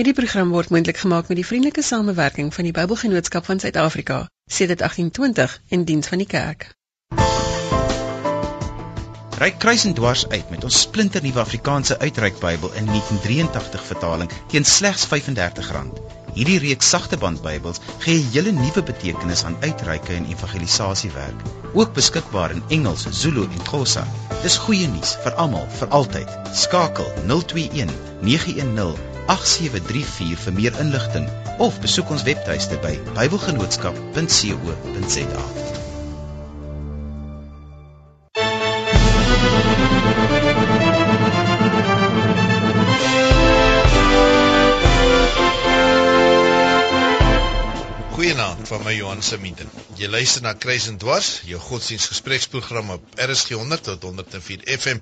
[0.00, 4.80] Hierdie program word moontlik gemaak met die vriendelike samewerking van die Bybelgenootskap van Suid-Afrika, sedert
[4.80, 6.62] 1820 in diens van die kerk.
[9.42, 14.64] Ryk kruis en dwars uit met ons splinternuwe Afrikaanse uitreik Bybel in 1983 vertaling teen
[14.64, 15.92] slegs R35.
[16.32, 21.44] Hierdie reeks sagte band Bybels gee 'n hele nuwe betekenis aan uitreike en evangelisasiewerk.
[21.74, 24.08] Ook beskikbaar in Engels, Zulu en Xhosa.
[24.42, 26.38] Dis goeie nuus vir almal, vir altyd.
[26.64, 31.28] Skakel 021 910 8734 vir meer inligting
[31.62, 35.42] of besoek ons webtuiste by bybelgenootskap.co.za.
[48.16, 49.70] Goeienaand van my Johan Semiten.
[49.94, 54.98] Jy luister na Kruis en Dwars, jou godsdienstgespreksprogram op RSG 100 tot 104 FM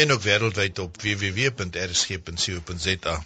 [0.00, 3.20] en ook wêreldwyd op www.rsg.co.za.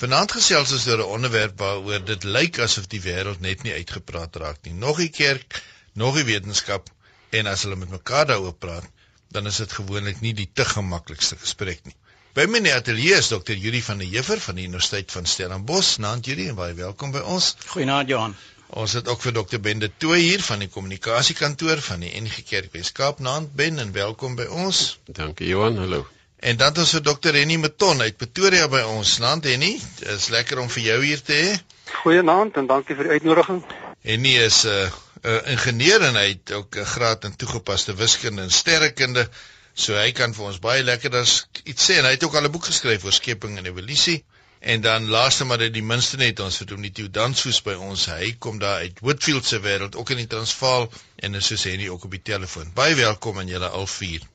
[0.00, 4.36] Vanaand gesels ons oor 'n onderwerp waaroor dit lyk asof die wêreld net nie uitgepraat
[4.36, 4.74] raak nie.
[4.74, 5.62] Nog 'n kerk,
[5.92, 6.90] nog 'n wetenskap
[7.30, 8.88] en as hulle met mekaar daaroor praat,
[9.28, 11.96] dan is dit gewoonlik nie die te gemaklikste gesprek nie.
[12.32, 13.52] By my in die ateljee is Dr.
[13.52, 15.98] Yuri van der Heever van die Universiteit van Stellenbosch.
[15.98, 17.54] Naand Yuri en baie welkom by ons.
[17.66, 18.36] Goeienaand Johan.
[18.72, 19.60] Ons het ook vir Dr.
[19.60, 23.20] Bende Tooi hier van die kommunikasiekantoor van die NG Kerk Weskaap.
[23.20, 24.98] Naand Ben en welkom by ons.
[25.04, 25.76] Dankie Johan.
[25.76, 26.06] Hallo.
[26.42, 27.36] En dan het ons vir Dr.
[27.38, 29.10] Henny Meton uit Pretoria by ons.
[29.22, 29.76] Naand Henny,
[30.10, 31.52] is lekker om vir jou hier te hê.
[32.00, 33.60] Goeienaand en dankie vir die uitnodiging.
[34.02, 34.88] Henny is 'n uh,
[35.22, 39.28] uh, ingenieur en hy het ook 'n graad in toegepaste wiskunde en sterrekunde.
[39.74, 41.14] So hy kan vir ons baie lekker
[41.62, 44.24] iets sê en hy het ook al 'n boek geskryf oor skepping en evolusie.
[44.58, 47.78] En dan laaste maar dit die minste net ons het hom nie toe dansvoes by
[47.78, 48.06] ons.
[48.06, 51.88] Hy kom daar uit Whitfield se wêreld, ook in die Transvaal en is soos Henny
[51.88, 52.74] ook op die telefoon.
[52.74, 54.31] Baie welkom aan julle al vier.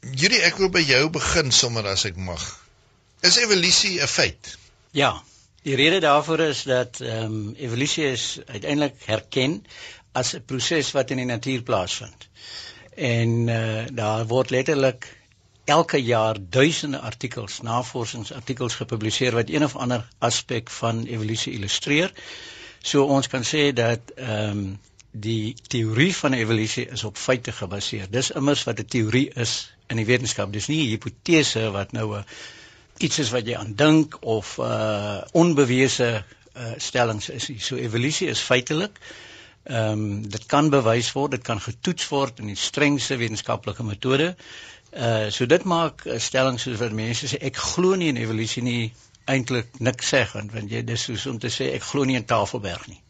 [0.00, 2.40] Julle ek wil by jou begin sommer as ek mag.
[3.20, 4.56] Is evolusie 'n feit?
[4.96, 5.22] Ja.
[5.62, 9.66] Die rede daarvoor is dat ehm um, evolusie is uiteindelik herken
[10.12, 12.28] as 'n proses wat in die natuur plaasvind.
[12.96, 15.16] En uh, daar word letterlik
[15.64, 22.12] elke jaar duisende artikels, navorsingsartikels gepubliseer wat een of ander aspek van evolusie illustreer.
[22.82, 24.80] So ons kan sê dat ehm um,
[25.12, 28.06] die teorie van evolusie is op feite gebaseer.
[28.10, 30.52] Dis immers wat 'n teorie is in die wetenskap.
[30.52, 32.24] Dis nie 'n hipotese wat nou 'n
[32.98, 36.24] iets is wat jy aan dink of 'n uh, onbewese
[36.56, 37.50] uh, stellings is.
[37.58, 38.98] So evolusie is feitelik.
[39.64, 44.36] Ehm um, dit kan bewys word, dit kan getoets word in die strengste wetenskaplike metode.
[44.92, 48.62] Uh so dit maak uh, stellings soos wat mense sê ek glo nie in evolusie
[48.62, 48.92] nie
[49.24, 52.88] eintlik niks sê want jy dis soos om te sê ek glo nie in Tafelberg
[52.88, 53.02] nie.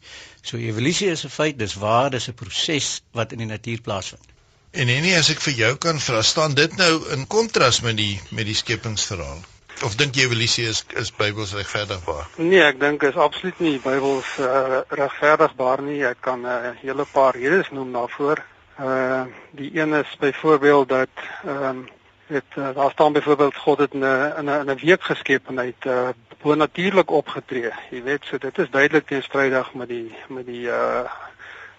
[0.43, 4.27] So evolusie is 'n feit, dis waar, dis 'n proses wat in die natuur plaasvind.
[4.71, 7.97] En en nie as ek vir jou kan vra, staan dit nou in kontras met
[7.99, 9.41] die met die skepingsverhaal?
[9.83, 12.29] Of dink jy evolusie is is Bybels regverdigbaar?
[12.37, 15.99] Nee, ek dink is absoluut nie Bybels uh, regverdigbaar nie.
[16.07, 18.43] Ek kan 'n uh, hele paar redes noem daarvoor.
[18.79, 21.89] Uh die een is byvoorbeeld dat ehm um,
[22.31, 25.57] dit uh, daar staan byvoorbeeld God het in 'n in 'n 'n week geskep en
[25.57, 26.09] hy het uh,
[26.41, 27.71] bonatuurlik opgetree.
[27.89, 31.03] Jy weet, so dit is duidelik teenstrydig met die met die uh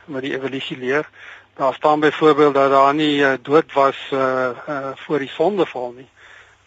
[0.05, 1.09] met die evolusie leer.
[1.55, 6.09] Daar staan byvoorbeeld dat daar nie uh, dood was uh, uh voor die sondeval nie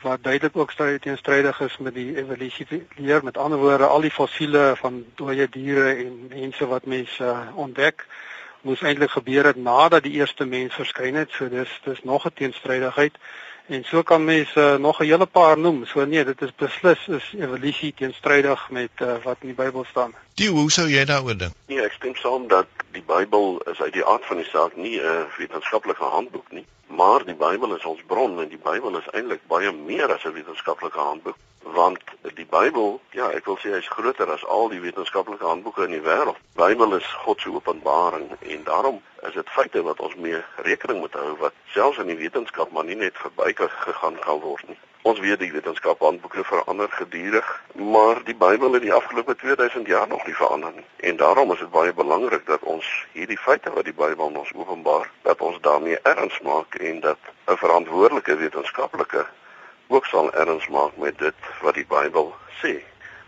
[0.05, 4.73] wat duidelik ook teenstrydig is met die evolusie leer met ander woorde al die fossiele
[4.77, 8.05] van dooie diere en mense wat mense uh, ontdek
[8.61, 12.37] moes eintlik gebeur het nadat die eerste mens verskyn het so dis dis nog 'n
[12.41, 13.17] teenstrydigheid
[13.67, 15.85] En so kan mense uh, nog 'n hele paar noem.
[15.85, 20.13] So nee, dit is beslis is evolusie teenstrydig met uh, wat in die Bybel staan.
[20.33, 21.53] Die hoe sou jy daaroor dink?
[21.65, 24.95] Nee, ek stem saam dat die Bybel is uit die aard van die saak nie
[24.99, 29.09] 'n uh, wetenskaplike handboek nie, maar die Bybel is ons bron en die Bybel is
[29.11, 31.35] eintlik baie meer as 'n wetenskaplike handboek
[31.75, 31.99] want
[32.35, 36.05] die Bybel, ja, ek wil sê hy's groter as al die wetenskaplike handboeke in die
[36.07, 36.39] wêreld.
[36.55, 41.13] Bybel is God se openbaring en daarom is dit feite wat ons mee rekening moet
[41.13, 44.79] hou wat selfs in die wetenskap maar nie net verbyke gegaan kan word nie.
[45.05, 50.07] Ons weet die wetenskap handboeke verander gedurig, maar die Bybel het die afgelope 2000 jaar
[50.09, 50.85] nog nie verander nie.
[51.09, 55.11] En daarom is dit baie belangrik dat ons hierdie feite wat die Bybel ons openbaar,
[55.27, 59.27] dat ons daarmee erns maak en dat 'n verantwoordelike wetenskaplike
[59.87, 62.73] ook sal erns maak met dit wat die Bybel sê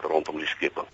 [0.01, 0.87] rondom die skepping.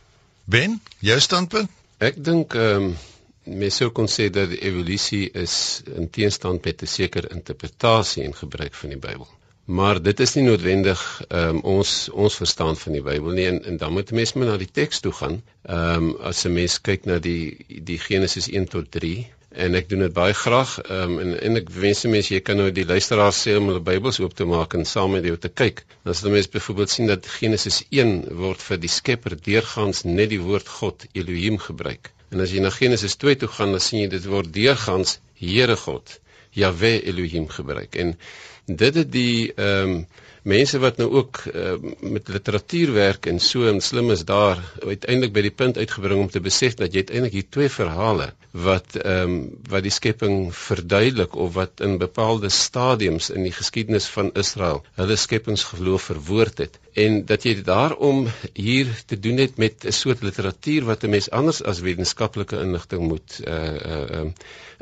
[0.43, 1.69] Ben, jou standpunt?
[1.97, 2.97] Ek dink ehm um,
[3.43, 8.73] mens sou kon sê dat evolusie is in teenstand met 'n sekere interpretasie en gebruik
[8.73, 9.27] van die Bybel.
[9.65, 13.61] Maar dit is nie noodwendig ehm um, ons ons verstaan van die Bybel nie en,
[13.63, 15.37] en dan moet 'n mens maar na die teks toe gaan.
[15.63, 19.89] Ehm um, as 'n mens kyk na die die Genesis 1 tot 3 en ek
[19.89, 23.39] doen dit baie graag um, en en ek wens mense jy kan nou die luisteraars
[23.45, 25.85] sê om hulle Bybels oop te maak en saam met jou te kyk.
[26.03, 30.41] Dan sal mense byvoorbeeld sien dat Genesis 1 word vir die Skepper deurgangs net die
[30.41, 32.11] woord God Elohim gebruik.
[32.31, 35.75] En as jy na Genesis 2 toe gaan, dan sien jy dit word deurgangs Here
[35.77, 36.19] God
[36.53, 37.95] Yahweh Elohim gebruik.
[37.95, 38.17] En
[38.65, 40.05] dit het die ehm um,
[40.43, 45.31] mense wat nou ook uh, met literatuur werk en so en slim is daar uiteindelik
[45.33, 49.21] by die punt uitgebring om te besef dat jy uiteindelik hier twee verhale wat ehm
[49.23, 49.37] um,
[49.71, 55.15] wat die skepping verduidelik of wat in bepaalde stadiums in die geskiedenis van Israel hulle
[55.15, 60.83] skepingsgeloof verwoord het en dat jy daarom hier te doen het met 'n soort literatuur
[60.91, 64.33] wat 'n mens anders as wetenskaplike inligting moet uh uh um,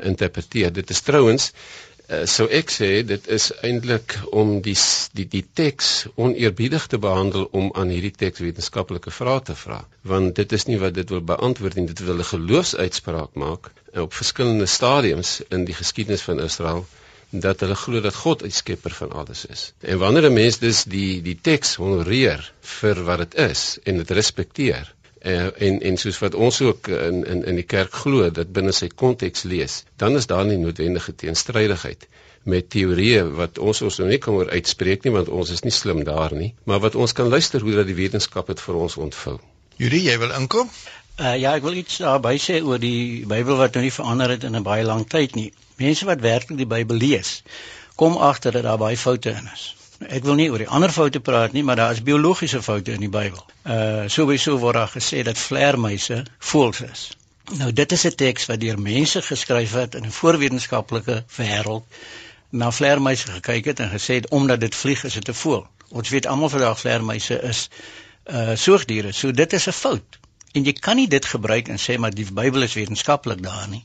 [0.02, 0.72] interpreteer.
[0.72, 1.52] Dit is trouens
[2.08, 4.76] uh, sou ek sê dit is eintlik om die
[5.18, 9.82] die die teks oneerbiedig te behandel om aan hierdie teks wetenskaplike vrae te vra
[10.14, 13.70] want dit is nie wat dit wil beantwoord nie dit wil 'n geloofsuitspraak maak
[14.06, 16.86] op verskillende stadiums in die geskiedenis van Israel
[17.32, 19.72] dat hulle glo dat God die skepper van alles is.
[19.80, 24.10] En wanneer 'n mens dus die die teks honoreer vir wat dit is en dit
[24.10, 24.94] respekteer,
[25.24, 28.72] uh, en en soos wat ons ook in in in die kerk glo dat binne
[28.72, 32.08] sy konteks lees, dan is daar nie noodwendige teenstrydigheid
[32.42, 35.74] met teorieë wat ons ons nou nie kan oor uitspreek nie want ons is nie
[35.74, 38.96] slim daar nie, maar wat ons kan luister hoe dat die wetenskap dit vir ons
[38.96, 39.38] ontvou.
[39.78, 40.70] Yuri, jy wil inkom?
[41.20, 44.44] Uh, ja, ek wil iets daarby sê oor die Bybel wat nou nie verander het
[44.48, 45.52] in 'n baie lang tyd nie.
[45.76, 47.42] Mense wat werklik die Bybel lees,
[47.96, 49.74] kom agter dat daar baie foute in is.
[50.08, 53.02] Ek wil nie oor die ander foute praat nie, maar daar is biologiese foute in
[53.04, 53.42] die Bybel.
[53.64, 57.02] Uh sowieso word daar gesê dat vleermuise voëls is.
[57.58, 61.84] Nou dit is 'n teks wat deur mense geskryf het in 'n voorwetenskaplike wêreld
[62.50, 65.66] na vleermuise gekyk het en gesê het omdat dit vlieg is dit 'n voël.
[65.88, 67.68] Ons weet almal vandag vleermuise is
[68.30, 69.12] uh soogdiere.
[69.12, 70.18] So dit is 'n fout.
[70.52, 73.84] En jy kan nie dit gebruik en sê maar die Bybel is wetenskaplik daar nie.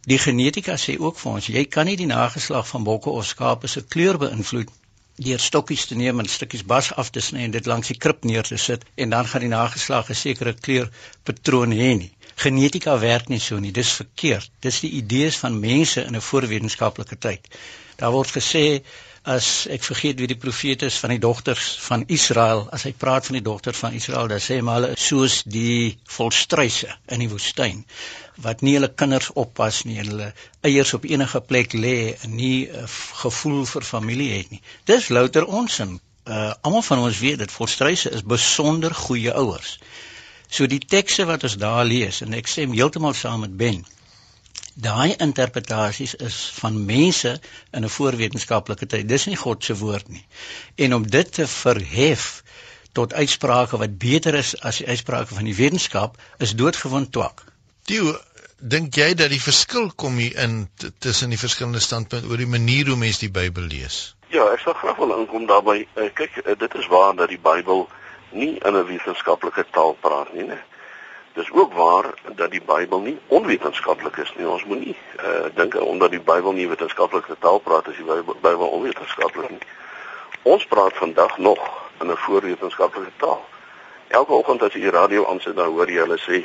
[0.00, 3.66] Die genetika sê ook vir ons jy kan nie die nageslag van bokke of skape
[3.66, 4.68] se kleur beïnvloed
[5.16, 8.24] deur stokkies te neem en stukkies bas af te sny en dit langs die krip
[8.24, 12.12] neer te sit en dan gaan die nageslag 'n sekere kleurpatroon hê nie.
[12.36, 14.50] Genetika werk nie so nie, dis verkeerd.
[14.60, 17.48] Dis die idees van mense in 'n voorwetenskaplike tyd.
[17.96, 18.82] Daar word gesê
[19.22, 23.26] as ek vergeet wie die profeet is van die dogters van Israel, as hy praat
[23.26, 27.28] van die dogters van Israel, dan sê hy maar hulle soos die volstruise in die
[27.28, 27.84] woestyn
[28.36, 32.68] wat nie hulle kinders oppas nie en hulle eiers op enige plek lê en nie
[32.68, 32.88] 'n
[33.22, 34.62] gevoel vir familie het nie.
[34.84, 36.00] Dis louter onsin.
[36.24, 39.78] Uh almal van ons weet dat volstruise is besonder goeie ouers.
[40.48, 43.84] So die tekste wat ons daar lees en ek sê heeltemal saam met Ben,
[44.74, 47.40] daai interpretasies is van mense
[47.70, 49.08] in 'n voorwetenskaplike tyd.
[49.08, 50.26] Dis nie God se woord nie.
[50.74, 52.42] En om dit te verhef
[52.92, 57.51] tot uitsprake wat beter is as die uitsprake van die wetenskap is doodgewoon twak.
[57.82, 58.12] Theo,
[58.62, 60.68] dink jy dat die verskil kom hier in
[61.02, 64.14] tussen die verskillende standpunte oor die manier hoe mense die Bybel lees?
[64.30, 65.82] Ja, ek sal graag wil inkom daarby.
[65.98, 67.88] Eh, kyk, eh, dit is waar dat die Bybel
[68.30, 70.60] nie in 'n wetenskaplike taal praat nie, né?
[71.34, 74.46] Dis ook waar dat die Bybel nie onwetenskaplik is nie.
[74.46, 78.04] Ons moenie uh dink omdat die Bybel nie wetenskaplike taal praat as die
[78.42, 79.66] Bybel onwetenskaplik nie.
[80.42, 81.58] Ons praat vandag nog
[82.00, 83.44] in 'n voorwetenskaplike taal.
[84.08, 86.44] Elke oggend as jy die radio aansit, dan hoor jy hulle sê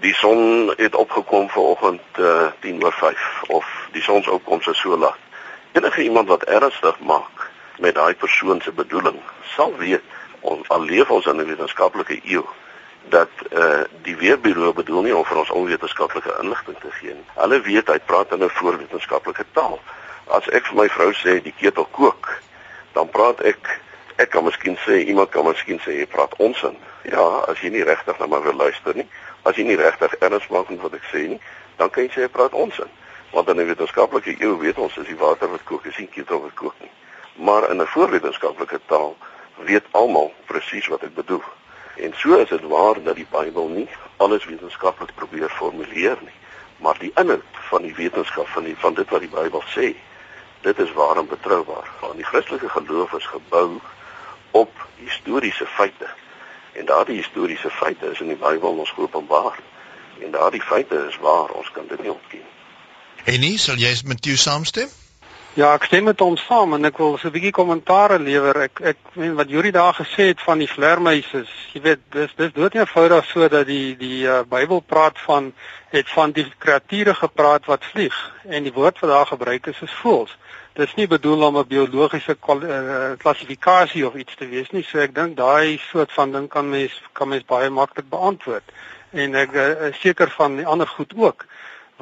[0.00, 5.18] die son het opgekom vanoggend uh 10 oor 5 of die sonsopkoms is so laat.
[5.72, 9.20] Enige iemand wat ernstig maak met daai persoon se bedoeling,
[9.54, 10.02] sal weet
[10.40, 12.44] ons al leef ons in 'n wetenskaplike eeu
[13.08, 17.26] dat eh uh, die weerbureau bedoel nie om vir ons onwetenskaplike inligting te gee nie.
[17.34, 19.80] Hulle weet hy praat in 'n voorwetenskaplike taal.
[20.26, 22.40] As ek vir my vrou sê die ketel kook,
[22.92, 23.80] dan praat ek
[24.16, 26.76] ek kan miskien sê iemand kan miskien sê jy praat onsin.
[27.02, 29.06] Ja, as jy nie regtig na my wil luister nie,
[29.42, 31.40] as jy nie regtig erns maak met wat ek sê nie,
[31.76, 32.90] dan kan jy sê jy praat onsin.
[33.32, 36.42] Want in 'n wetenskaplike eeu weet ons is die water wat kook is nie ketel
[36.42, 36.90] wat kook nie.
[37.36, 39.16] Maar in 'n voorwetenskaplike taal
[39.56, 41.42] weet almal presies wat ek bedoel.
[41.96, 46.38] En so is dit waar dat die Bybel nie alles wetenskaplik probeer formuleer nie,
[46.76, 49.94] maar die inhoud van die wetenskap van die van dit wat die Bybel sê,
[50.62, 51.90] dit is waarom betroubaar.
[52.00, 53.80] Want die Christelike geloof is gebou
[54.50, 56.08] op historiese feite.
[56.72, 59.58] En daardie historiese feite is in die Bybel ons geopenbaar.
[60.22, 62.44] En daardie feite is waar, ons kan dit nie ontken.
[63.24, 64.88] En nie sal jy met jou saamstem?
[65.54, 68.56] Ja, ek stem met hom saam en ek wil so 'n bietjie kommentaar lewer.
[68.56, 72.52] Ek ek meen wat Juri daar gesê het van die vlermuise, jy weet, dis dis
[72.52, 75.52] dood eenvoudig so dat die die uh, Bybel praat van
[75.90, 78.16] het van die kreature gepraat wat vlieg
[78.48, 80.36] en die woord wat daar gebruik is is voels.
[80.74, 84.82] Dis nie bedoel om 'n biologiese uh, klassifikasie of iets te wees nie.
[84.82, 88.64] So ek dink daai soort van ding kan mens kan mens baie maklik beantwoord.
[89.10, 91.44] En ek uh, is seker van die ander goed ook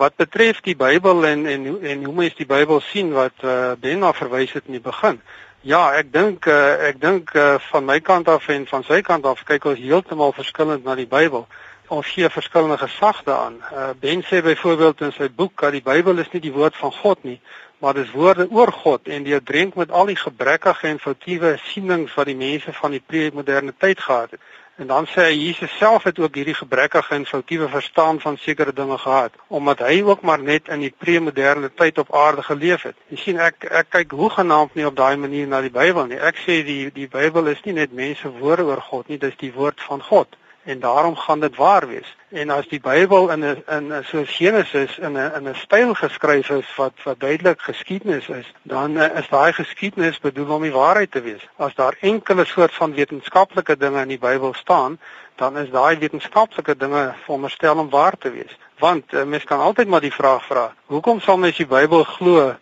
[0.00, 3.98] Wat betref die Bybel en en en hoe mens die Bybel sien wat uh, Ben
[3.98, 5.18] na verwys het in die begin.
[5.60, 9.26] Ja, ek dink uh, ek dink uh, van my kant af en van sy kant
[9.28, 11.44] af kyk ons heeltemal verskillend na die Bybel.
[11.92, 13.58] Ons gee verskillende gesag daaraan.
[13.60, 16.96] Uh, ben sê byvoorbeeld in sy boek dat die Bybel is nie die woord van
[17.02, 17.36] God nie,
[17.80, 22.14] maar dis woorde oor God en die drink met al die gebrekkige en foutiewe sienings
[22.14, 24.40] wat die mense van die pre-moderne tyd gehad het.
[24.80, 28.72] En dan sê hy Jesus self het ook hierdie gebrekkige en foutiewe verstaan van sekere
[28.72, 32.96] dinge gehad, omdat hy ook maar net in die pre-moderne tyd op aarde geleef het.
[33.08, 36.20] Jy sien ek ek kyk hoe genaamd nie op daai manier na die Bybel nie.
[36.20, 39.52] Ek sê die die Bybel is nie net mense woorde oor God nie, dis die
[39.56, 42.16] woord van God en daarom gaan dit waar wees.
[42.28, 46.50] En as die Bybel in 'n in so Genesis in 'n in 'n styl geskryf
[46.50, 51.10] is wat wat duidelik geskiedenis is, dan uh, is daai geskiedenis bedoel om die waarheid
[51.10, 51.48] te wees.
[51.56, 54.98] As daar enkele soort van wetenskaplike dinge in die Bybel staan,
[55.34, 58.58] dan is daai wetenskaplike dinge veronderstel om waar te wees.
[58.78, 62.54] Want uh, mens kan altyd maar die vraag vra, hoekom sal mens die Bybel glo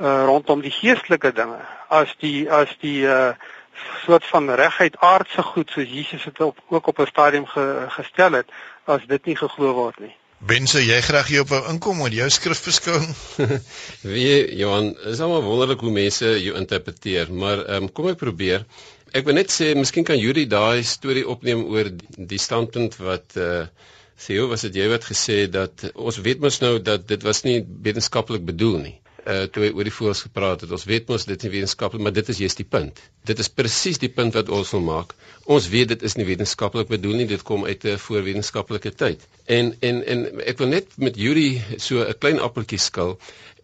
[0.00, 3.32] uh, rondom die geestelike dinge as die as die uh,
[4.04, 8.32] soort van reguit aardse goed soos Jesus dit op ook op 'n stadium ge, gestel
[8.32, 8.48] het
[8.84, 10.14] as dit nie geglo word nie.
[10.38, 13.14] Bense, jy graag hier op wou inkom met jou skrifbeskouing?
[14.14, 18.64] Wie Johan, is almal wonderlik hoe mense jou interpreteer, maar um, kom ek probeer.
[19.12, 23.60] Ek wil net sê, miskien kan Juri daai storie opneem oor die standpunt wat eh
[23.60, 23.66] uh,
[24.20, 27.40] sê hoe was dit jy wat gesê dat ons weet mos nou dat dit was
[27.46, 28.96] nie wetenskaplik bedoel nie
[29.26, 30.70] uh toe hy oor die voels gepraat het.
[30.72, 33.00] Ons weet mos dit is wetenskaplik, maar dit is juist die punt.
[33.28, 35.14] Dit is presies die punt wat ons wil maak.
[35.44, 39.26] Ons weet dit is nie wetenskaplik bedoel nie, dit kom uit 'n voorwetenskaplike tyd.
[39.46, 43.18] En en en ek wil net met Yuri so 'n klein appeltjie skil.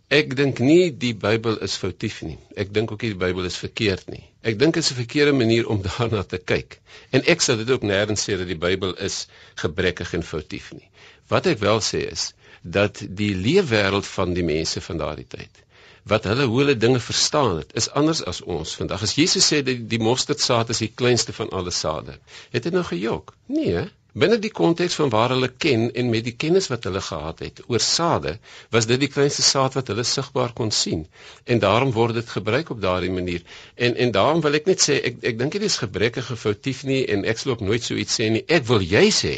[0.09, 2.39] Ek dink nie die Bybel is foutief nie.
[2.55, 4.23] Ek dink ook nie die Bybel is verkeerd nie.
[4.47, 6.79] Ek dink dit is 'n verkeerde manier om daarna te kyk.
[7.11, 10.89] En ek sal dit ook nêrens sê dat die Bybel is gebrekkig en foutief nie.
[11.29, 12.35] Wat ek wel sê is
[12.70, 15.62] dat die leefwêreld van die mense van daardie tyd
[16.06, 19.02] wat hulle hoe hulle dinge verstaan het is anders as ons vandag.
[19.02, 22.18] As Jesus sê dat die mosterdsaad is die kleinste van alle sade,
[22.52, 23.32] het dit nou gejok?
[23.50, 23.88] Nee,
[24.23, 27.61] binne die konteks van waar hulle ken en met die kennis wat hulle gehad het
[27.73, 28.32] oor sade,
[28.73, 31.04] was dit die kleinste saad wat hulle sigbaar kon sien.
[31.44, 33.44] En daarom word dit gebruik op daardie manier.
[33.75, 37.02] En en daarom wil ek net sê ek ek dink dit is gebrekkige foutief nie
[37.12, 38.44] en ek sal ook nooit so iets sê nie.
[38.49, 39.35] Ek wil jy sê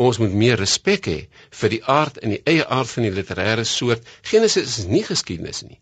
[0.00, 1.20] ons moet meer respek hê
[1.60, 4.08] vir die aard en die eie aard van die literêre soort.
[4.32, 5.78] Genesis is nie geskiedenis nie.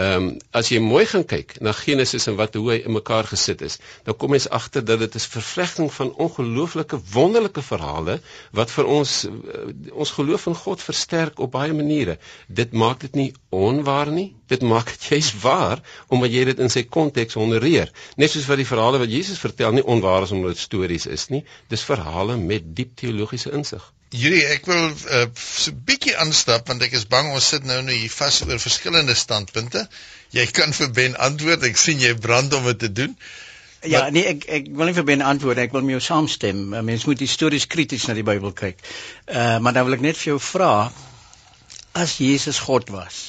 [0.00, 3.26] Ehm um, as jy mooi gaan kyk na Genesis en wat hoe hy in mekaar
[3.28, 3.74] gesit is,
[4.06, 8.14] dan kom mens agter dat dit is vervlegting van ongelooflike wonderlike verhale
[8.60, 12.16] wat vir ons uh, ons geloof in God versterk op baie maniere.
[12.48, 16.72] Dit maak dit nie onwaar nie, dit maak dit juis waar omdat jy dit in
[16.72, 17.92] sy konteks honoreer.
[18.16, 21.28] Net soos wat die verhale wat Jesus vertel nie onwaar is omdat dit stories is
[21.28, 23.92] nie, dis verhale met diep teologiese insig.
[24.12, 27.78] Julie, ek wil uh, so 'n bietjie aanstap want ek is bang ons sit nou
[27.84, 29.86] nou hier vas oor verskillende standpunte.
[30.36, 31.64] Jy kan vir Ben antwoord.
[31.64, 33.16] Ek sien jy brand om dit te doen.
[33.80, 35.62] Ja, maar, nee, ek ek wil nie vir Ben antwoord.
[35.64, 36.60] Ek wil met jou saamstem.
[36.84, 38.84] Mense moet histories krities na die Bybel kyk.
[39.32, 40.92] Uh maar dan wil ek net vir jou vra
[42.04, 43.24] as Jesus God was,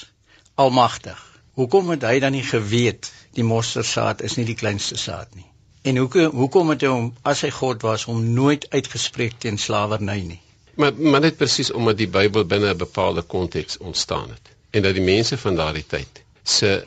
[0.59, 1.19] almagtig.
[1.55, 3.07] Hoekom het hy dan nie geweet
[3.39, 5.47] die mosterdsaad is nie die kleinste saad nie?
[5.87, 10.23] En hoekom hoekom het hy hom as hy God was hom nooit uitgespreek teen slawerny
[10.27, 10.42] nie?
[10.75, 14.93] Maar maar net presies omdat die Bybel binne 'n bepaalde konteks ontstaan het en dat
[14.93, 16.83] die mense van daardie tyd se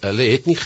[0.00, 0.58] hulle het nie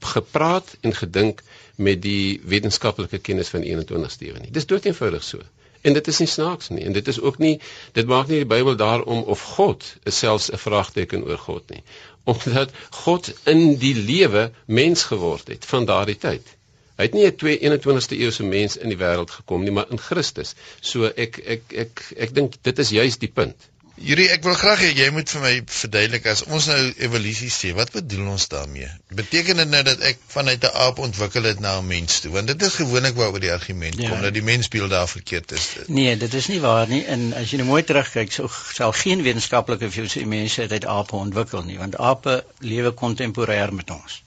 [0.00, 1.42] gepraat en gedink
[1.76, 4.50] met die wetenskaplike kennis van 21ste eeu nie.
[4.50, 5.38] Dis doeteenvoudig so.
[5.86, 7.60] En dit is nie snaaks nie en dit is ook nie
[7.94, 11.82] dit maak nie die Bybel daarom of God is selfs 'n vraagteken oor God nie.
[12.32, 16.56] Omdat God in die lewe mens geword het van daardie tyd.
[16.98, 20.54] Hy het nie 'n 21ste eeuse mens in die wêreld gekom nie, maar in Christus.
[20.80, 23.68] So ek ek ek ek dink dit is juis die punt.
[23.98, 26.76] Yuri, ek wil graag hê jy moet vir my verduidelik as ons nou
[27.06, 28.86] evolusie sê, wat bedoel ons daarmee?
[29.18, 32.30] Beteken dit nou dat ek vanuit 'n aap ontwikkel het na 'n mens toe?
[32.32, 34.10] Want dit is gewoonlik waaroor die argument ja.
[34.10, 35.66] kom dat die mensbeeld daar verkeerd is.
[35.86, 37.04] Nee, dit is nie waar nie.
[37.04, 40.86] En as jy nou mooi terugkyk, sou sal geen wetenskaplike vir sê mense het uit
[40.86, 44.22] ape ontwikkel nie, want ape lewe kontemporêr met ons.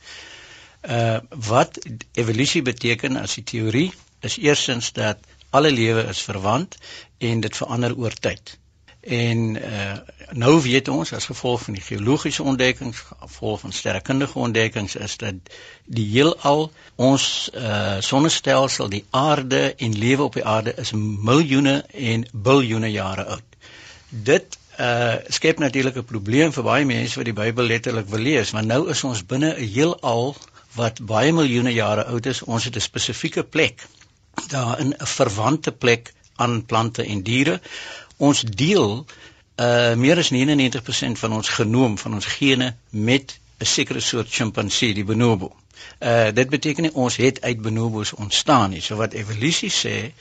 [0.82, 1.78] Uh wat
[2.14, 5.18] evolusie beteken as die teorie is eersins dat
[5.50, 6.78] alle lewe is verwant
[7.18, 8.58] en dit verander oor tyd.
[9.02, 10.00] En uh
[10.32, 15.36] nou weet ons as gevolg van die geologiese ontdekkings, gevolg van sterrekundige ontdekkings is dat
[15.86, 22.26] die heelal ons uh sonnestelsel, die aarde en lewe op die aarde is miljoene en
[22.32, 23.58] biljoene jare oud.
[24.10, 28.52] Dit uh skep natuurlik 'n probleem vir baie mense wat die Bybel letterlik wil lees,
[28.52, 30.36] want nou is ons binne 'n heelal
[30.76, 32.42] wat baie miljoene jare oud is.
[32.42, 33.88] Ons het 'n spesifieke plek
[34.48, 37.62] daar in 'n verwante plek aan plante en diere.
[38.18, 39.06] Ons deel
[39.56, 44.94] uh meer as 99% van ons genoom van ons gene met 'n sekere soort sjimpansee,
[44.94, 45.56] die bonobo.
[46.00, 48.82] Uh dit beteken nie ons het uit bonobos ontstaan nie.
[48.82, 50.14] So wat evolusie sê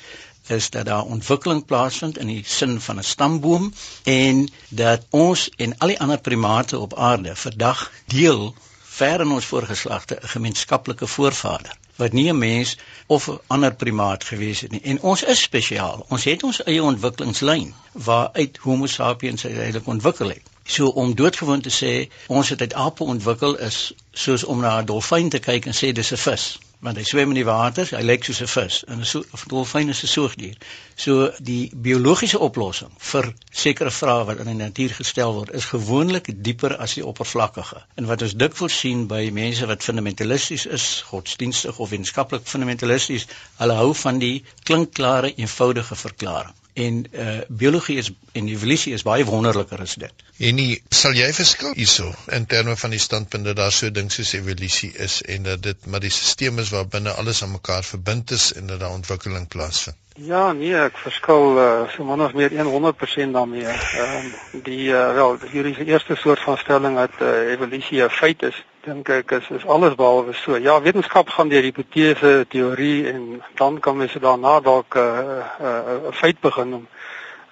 [0.47, 3.73] is dat daar ontwikkeling plaasvind in die sin van 'n stamboom
[4.05, 8.55] en dat ons en al die ander primate op aarde vandag deel
[9.01, 12.77] ver in ons voorgeslagte 'n gemeenskaplike voorvader wat nie 'n mens
[13.07, 14.81] of 'n ander primaat gewees het nie.
[14.93, 16.07] En ons is spesiaal.
[16.09, 20.43] Ons het ons eie ontwikkelingslyn waaruit Homo sapiens eintlik ontwikkel het.
[20.65, 21.93] So om doodgewoon te sê
[22.27, 25.93] ons het uit ape ontwikkel is soos om na 'n dolfyn te kyk en sê
[25.93, 29.01] dis 'n vis want hy swem in die water, hy lyk soos 'n vis en
[29.01, 30.57] 'n so, dolfyn is 'n soogdier.
[31.05, 33.33] So die biologiese oplossing vir
[33.65, 37.83] sekere vrae wat in die natuur gestel word, is gewoonlik dieper as die oppervlakkige.
[37.97, 43.27] En wat ons dikwels sien by mense wat fundamentalisties is, godsdienstig of wetenskaplik fundamentalisties,
[43.59, 49.25] hulle hou van die klinkklare, eenvoudige verklaring en uh biologie is en evolusie is baie
[49.29, 50.27] wonderliker as dit.
[50.39, 54.13] En nie sal jy verskil hierso in terme van die standpunt dat daar so ding
[54.13, 58.31] soos evolusie is en dat dit maar die stelsel is waarbinne alles aan mekaar verbind
[58.31, 59.97] is en dat daar ontwikkeling plaasvind?
[60.21, 63.65] Ja, nee, ek verskil uh, so min of meer 100% daarmee.
[63.65, 68.03] Ehm um, die uh, wel, hierdie is die eerste soort van stelling dat uh, evolusie
[68.03, 68.59] 'n feit is.
[68.85, 70.57] Dink ek is is alles behalwe so.
[70.57, 75.81] Ja, wetenskap gaan deur hipotese, teorie en dan kan mens daarna dalk 'n uh, uh,
[76.07, 76.87] uh, feit begin noem.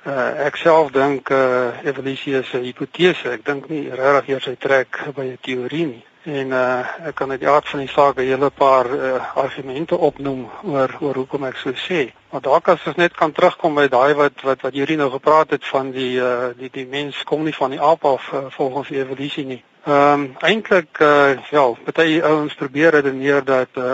[0.06, 3.30] Uh, ek self dink uh, evolusie is 'n hipotese.
[3.30, 7.30] Ek dink nie regtig eers hy trek by 'n teorie nie en uh, ek kan
[7.30, 11.44] uit die aard van die saak 'n hele paar uh, argumente opnoem oor oor hoekom
[11.44, 12.12] ek so sê.
[12.30, 15.50] Maar dalk as ons net kan terugkom by daai wat wat wat Juri nou gepraat
[15.56, 18.88] het van die uh, die die mens kom nie van die aap af uh, volgens
[18.88, 19.62] die evolusie nie.
[19.88, 21.62] Ehm um, eintlik uh, ja,
[21.94, 23.84] baie ouens probeer redeneer dat uh,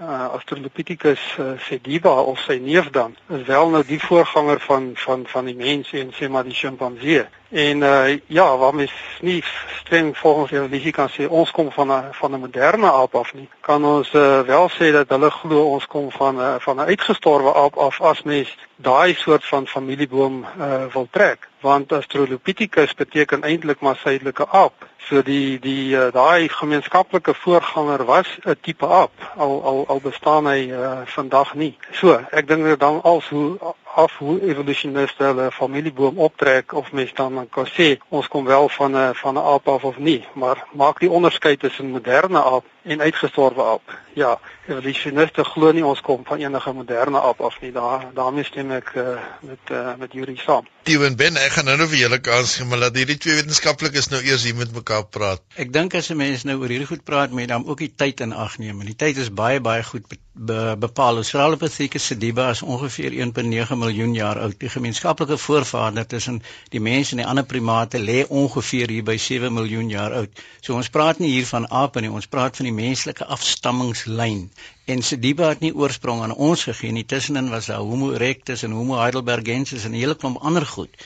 [0.00, 5.24] uh Australopithecus uh, sediba of sy neef dan is wel nou die voorganger van van
[5.26, 7.26] van die mens en sê maar die sjimpansee.
[7.50, 9.42] En uh ja, waar mens nie
[9.80, 13.48] streng volgens evolusie kan sê ons kom van 'n van 'n moderne aap af nie,
[13.60, 17.54] kan ons uh, wel sê dat hulle glo ons kom van 'n van 'n uitgestorwe
[17.54, 23.80] aap af as mens daai soort van familieboom uh wil trek want Australopithecus beteken eintlik
[23.80, 24.86] maar suidelike aap.
[25.08, 30.46] So die die uh, daai gemeenskaplike voorganger was 'n tipe aap al al al bestaan
[30.46, 31.76] hy uh, vandag nie.
[31.92, 33.58] So, ek dink dit dan als hoe
[33.94, 38.96] af hoe evolusioniste hulle familieboom optrek of mens dan kan sê ons kom wel van
[38.96, 43.00] 'n van 'n aap af of nie, maar maak die onderskeid tussen moderne aap en
[43.00, 43.98] uitgestorwe aap.
[44.14, 47.72] Ja, evolusioniste glo nie ons kom van enige moderne aap af nie.
[47.72, 49.16] Daar daarmee stem ek uh,
[49.46, 50.66] met uh, met Yuri saam.
[50.82, 54.10] Steven Ben, ek gaan nou nou vir julle kans gee, maar laat hierdie twee wetenskaplikes
[54.10, 55.44] nou eers hier met mekaar praat.
[55.60, 57.92] Ek dink as 'n mens nou oor hierdie goed praat, moet jy dan ook die
[57.94, 58.80] tyd in ag neem.
[58.80, 61.20] En die tyd is baie baie goed be be bepaal.
[61.20, 64.54] Australopithecus sediba is ongeveer 1.9 miljoen jaar oud.
[64.58, 66.40] Die gemeenskaplike voorvader tussen
[66.70, 70.42] die mens en die ander primate lê ongeveer hier by 7 miljoen jaar oud.
[70.60, 74.46] So ons praat nie hier van ape nie, ons praat van die menslike afstammingslyn.
[74.90, 77.04] En Sediba het nie oorsprong aan ons gegee nie.
[77.06, 80.96] Tussenin was daar Homo erectus en Homo heidelbergensis en 'n hele klomp ander goed.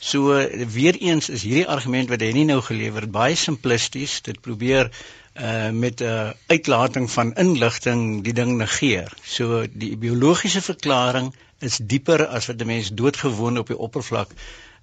[0.00, 0.36] So
[0.76, 4.20] weer eens is hierdie argument wat hy nie nou gelewer het baie simplisties.
[4.22, 4.90] Dit probeer
[5.34, 9.12] uh met 'n uh, uitlating van inligting die ding negeer.
[9.24, 14.30] So die biologiese verklaring is dieper as wat 'n mens doodgewoon op die oppervlak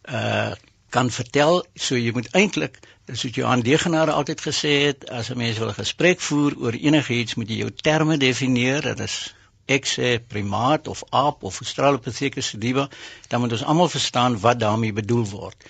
[0.09, 0.51] uh
[0.89, 1.65] kan vertel.
[1.75, 2.79] So jy moet eintlik
[3.13, 7.35] soos Johan Degenaar altyd gesê het, as 'n mens wil 'n gesprek voer oor enigiets,
[7.35, 8.81] moet jy jou terme definieer.
[8.81, 9.33] Dit is
[9.65, 12.89] ek sê primaat of aap of Australopithecus sediba,
[13.27, 15.63] dan moet ons almal verstaan wat daarmee bedoel word.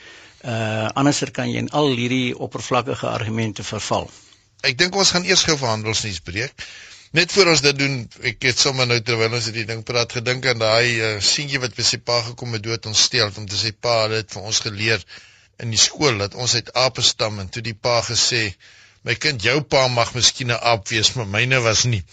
[0.44, 4.10] Uh anderser kan jy in al hierdie oppervlakkige argumente verval.
[4.62, 6.66] Ek dink ons gaan eers gou verhandelsnuus breek.
[7.12, 10.46] Net voor ons dit doen, ek het sommer nou terwyl ons hierdie ding praat gedink
[10.46, 14.08] aan daai uh, seentjie wat sy pa gekom het dood ontstel om te sê pa
[14.10, 15.04] het vir ons geleer
[15.62, 18.54] in die skool dat ons uit ape stam en toe die pa gesê
[19.08, 22.04] my kind jou pa mag miskien 'n aap wees maar myne was nie.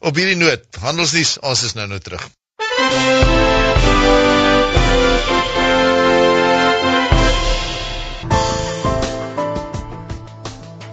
[0.00, 2.24] Op hierdie noot handelsdies ons is nou nou terug.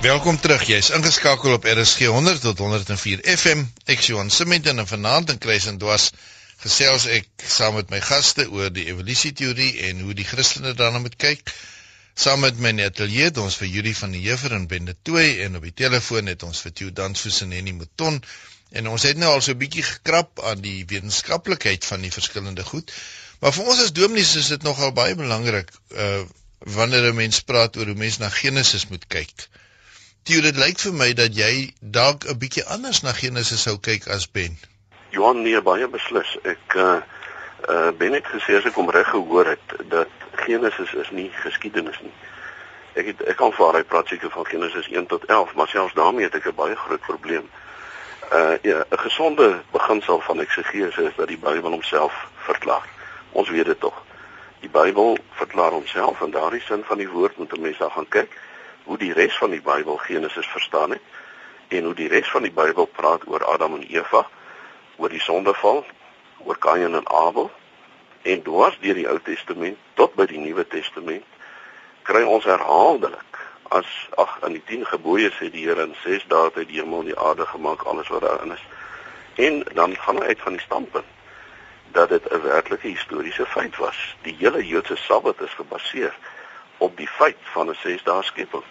[0.00, 0.66] Welkom terug.
[0.66, 3.64] Jy's ingeskakel op RSG 100 tot 104 FM.
[3.84, 6.10] Ek is Johan Simmet en vanaand in Kruis en Dwas
[6.64, 11.16] gesels ek saam met my gaste oor die evolusieteorie en hoe die Christene daarna moet
[11.20, 11.52] kyk.
[12.14, 14.94] Saam met my in die ateljee het ons vir Julie van die Heever en Bende
[15.02, 18.20] Tooi en op die telefoon het ons vir Theo Dansfoos en Henny Mouton
[18.78, 22.64] en ons het nou al so 'n bietjie gekrap aan die wetenskaplikheid van die verskillende
[22.64, 22.92] goed.
[23.40, 26.24] Maar vir ons as dominees is dit nogal baie belangrik uh
[26.76, 29.48] wanneer 'n mens praat oor hoe mens na Genesis moet kyk.
[30.22, 34.06] Theo, dit lyk vir my dat jy dalk 'n bietjie anders na Genesis sou kyk
[34.08, 34.56] as Ben.
[35.14, 36.36] Johan nee baie beslis.
[36.42, 36.98] Ek uh
[37.70, 40.10] uh ben ek gesê as ek hom reg gehoor het dat
[40.44, 42.14] Genesis is nie geskiedenis nie.
[42.98, 45.94] Ek het ek kan vaar hy praat seker van Genesis 1 tot 11, maar selfs
[45.94, 47.46] daarmee het ek 'n baie groot probleem.
[48.32, 52.88] Uh ja, 'n gesonde beginsel van eksegese is dat die Bybel homself verklaar.
[53.32, 54.02] Ons weet dit tog.
[54.60, 58.08] Die Bybel verklaar homself en daardie sin van die woord moet 'n mens dan gaan
[58.08, 58.30] kyk
[58.84, 61.02] hoe die res van die Bybel Genesis verstaan het
[61.68, 64.26] en hoe die res van die Bybel praat oor Adam en Eva
[64.96, 65.84] oor die sondeval,
[66.44, 67.50] oor Kain en Abel
[68.22, 71.24] en dwars deur die Ou Testament tot by die Nuwe Testament
[72.08, 73.40] kry ons herhaaldelik
[73.74, 73.88] as
[74.20, 77.04] ag in die 10 gebooie sê die Here in 6 dae het hy die hemel
[77.04, 78.64] en die aarde gemaak alles wat daarin is.
[79.40, 81.10] En dan gaan hy uit van die standpunt
[81.96, 83.98] dat dit 'n werklike historiese feit was.
[84.22, 86.14] Die hele Joodse Sabbat is gebaseer
[86.78, 88.64] op die feit van 'n 6 dae skepping.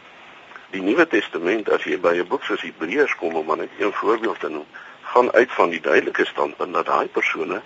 [0.70, 4.40] Die Nuwe Testament as jy by 'n boek soos Hebreërs kom om net een voorbeeld
[4.40, 4.68] te noem,
[5.13, 7.62] gaan uit van die duidelike standpunt dat daai persone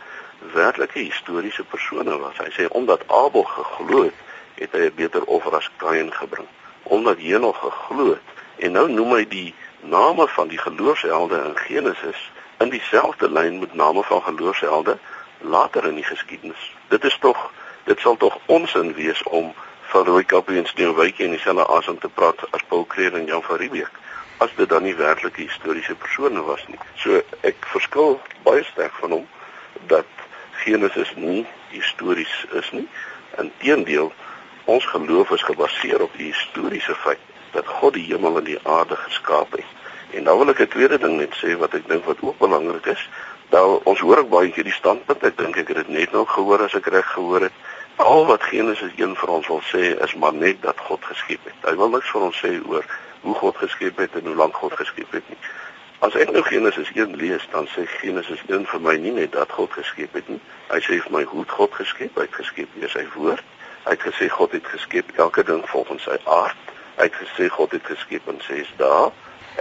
[0.54, 2.38] werklike historiese persone was.
[2.38, 4.18] Hy sê omdat Abel geglo het,
[4.56, 6.48] het hy 'n beter offer as Kain gebring.
[6.84, 12.32] Omdat Henog geglo het en nou noem hy die name van die geloofshelde in Genesis
[12.58, 14.98] in dieselfde lyn met name van geloofshelde
[15.40, 16.74] later in die geskiedenis.
[16.88, 17.52] Dit is tog
[17.84, 22.10] dit sal tog onsin wees om van Roy Kappie en Sneeuwwykie in dieselfde asem te
[22.10, 23.92] praat as Paul Kreer en Jan van Riebeeck
[24.38, 26.80] as dit dan nie werklike historiese persone was nie.
[27.02, 29.26] So ek verskil baie sterk van hom
[29.92, 30.10] dat
[30.64, 32.88] Genesis nie histories is nie.
[33.42, 34.12] Inteendeel,
[34.66, 37.24] ons geloof is gebaseer op die historiese feit
[37.54, 39.76] dat God die hemel en die aarde geskaap het.
[40.16, 42.86] En nou wil ek 'n tweede ding net sê wat ek dink wat ook belangrik
[42.86, 43.10] is.
[43.50, 45.24] Nou ons hoor ook baie keer die standpunt.
[45.24, 47.54] Ek dink ek het dit net nou gehoor as ek reg gehoor het.
[47.96, 51.70] Al wat Genesis 1 vir ons wil sê is maar net dat God geskep het.
[51.70, 52.86] Hy wil niks vir ons sê oor
[53.22, 55.38] hoe God geskep het en hoe lank God geskep het nie.
[56.00, 59.52] As ek nou Genesis 1 lees, dan sê Genesis 1 vir my nie net dat
[59.52, 60.40] God geskep het nie.
[60.70, 63.46] Hy sê vir my hoe God geskep, hy het geskep deur sy woord.
[63.88, 66.76] Hy het gesê God het geskep elke ding volgens sy aard.
[67.00, 69.10] Hy het gesê God het geskep in 6 dae.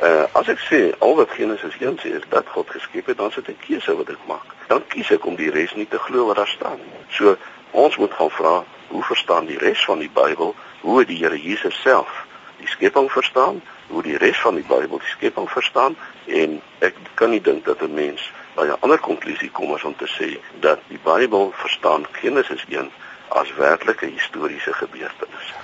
[0.05, 3.33] Uh as ek sê al wat Genesis 1 sê is dat God geskep het, dan
[3.33, 4.53] sit ek keuse wat ek maak.
[4.69, 7.05] Dan kies ek om die res nie te glo wat daar staan nie.
[7.17, 7.39] So
[7.73, 8.57] ons moet gaan vra,
[8.89, 12.27] hoe verstaan die res van die Bybel hoe die Here Jesus self
[12.59, 17.31] die skepping verstaan, hoe die res van die Bybel die skepping verstaan en ek kan
[17.31, 20.81] nie dink dat 'n mens by 'n ander konklusie kom as om te sê dat
[20.89, 22.91] die Bybel verstaan Genesis 1
[23.29, 25.55] as werklike historiese gebeurtenis.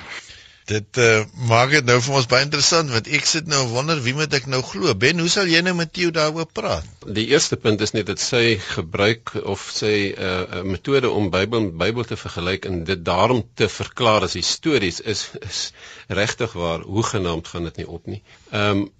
[0.73, 4.15] Dit uh, maak dit nou vir ons baie interessant want ek sit nou wonder wie
[4.17, 4.95] moet ek nou glo?
[5.05, 6.87] Ben, hoe sal jy nou met Theo daaroor praat?
[7.19, 11.31] Die eerste punt is net dat sy gebruik of sy 'n uh, uh, metode om
[11.35, 15.63] Bybel met Bybel te vergelyk en dit daarom te verklaar as histories is is
[16.09, 18.23] regtig waar hoegenaamd gaan dit nie op nie.
[18.51, 18.91] Ehm um,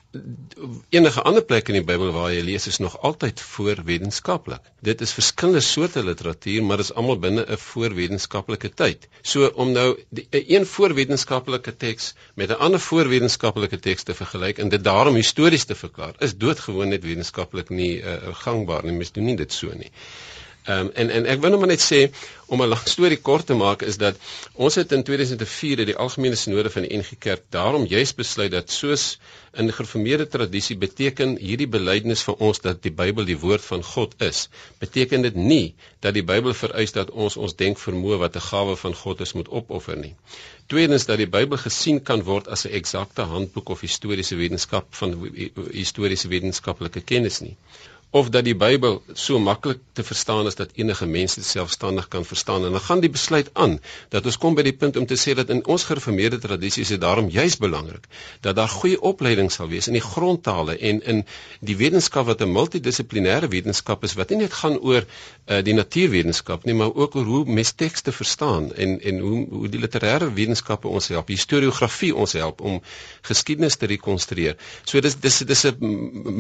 [0.89, 4.67] enige ander plek in die Bybel waar jy lees is nog altyd voorwetenskaplik.
[4.85, 9.09] Dit is verskillende soorte literatuur, maar dit is almal binne 'n voorwetenskaplike tyd.
[9.23, 14.69] So om nou 'n een voorwetenskaplike teks met 'n ander voorwetenskaplike teks te vergelyk en
[14.69, 18.93] dit daarom histories te verklaar, is doodgewoon net wetenskaplik nie uh, gangbaar nie.
[18.93, 19.91] Mens doen nie dit so nie.
[20.63, 22.01] Ehm um, en en ek wil net maar net sê
[22.47, 24.19] om 'n lang storie kort te maak is dat
[24.55, 28.53] ons het in 2004 uit die algemene sinode van die NG Kerk daarom juis besluit
[28.55, 29.19] dat soos
[29.59, 34.15] in gereformeerde tradisie beteken hierdie belydenis van ons dat die Bybel die woord van God
[34.23, 34.49] is,
[34.79, 38.95] beteken dit nie dat die Bybel vereis dat ons ons denkvermoë wat 'n gawe van
[39.03, 40.15] God is moet opoffer nie.
[40.67, 45.19] Tweedens dat die Bybel gesien kan word as 'n eksakte handboek of historiese wetenskap van
[45.73, 47.57] historiese wetenskaplike kennis nie
[48.13, 52.25] of dat die Bybel so maklik te verstaan is dat enige mens dit selfstandig kan
[52.25, 52.65] verstaan.
[52.65, 53.79] En dan gaan die besluit aan
[54.13, 56.93] dat ons kom by die punt om te sê dat in ons gereformeerde tradisie is
[57.01, 58.05] daarom juis belangrik
[58.41, 61.23] dat daar goeie opleiding sal wees in die grondtale en in
[61.61, 66.65] die wetenskap wat 'n multidissiplinêre wetenskap is wat nie net gaan oor uh, die natuurwetenskap
[66.65, 70.89] nie maar ook oor hoe mens tekste verstaan en en hoe hoe die literêre wetenskappe
[70.89, 72.81] ons help historiografie ons help om
[73.23, 74.57] geskiedenis te rekonstrueer.
[74.85, 75.77] So dis dis dis 'n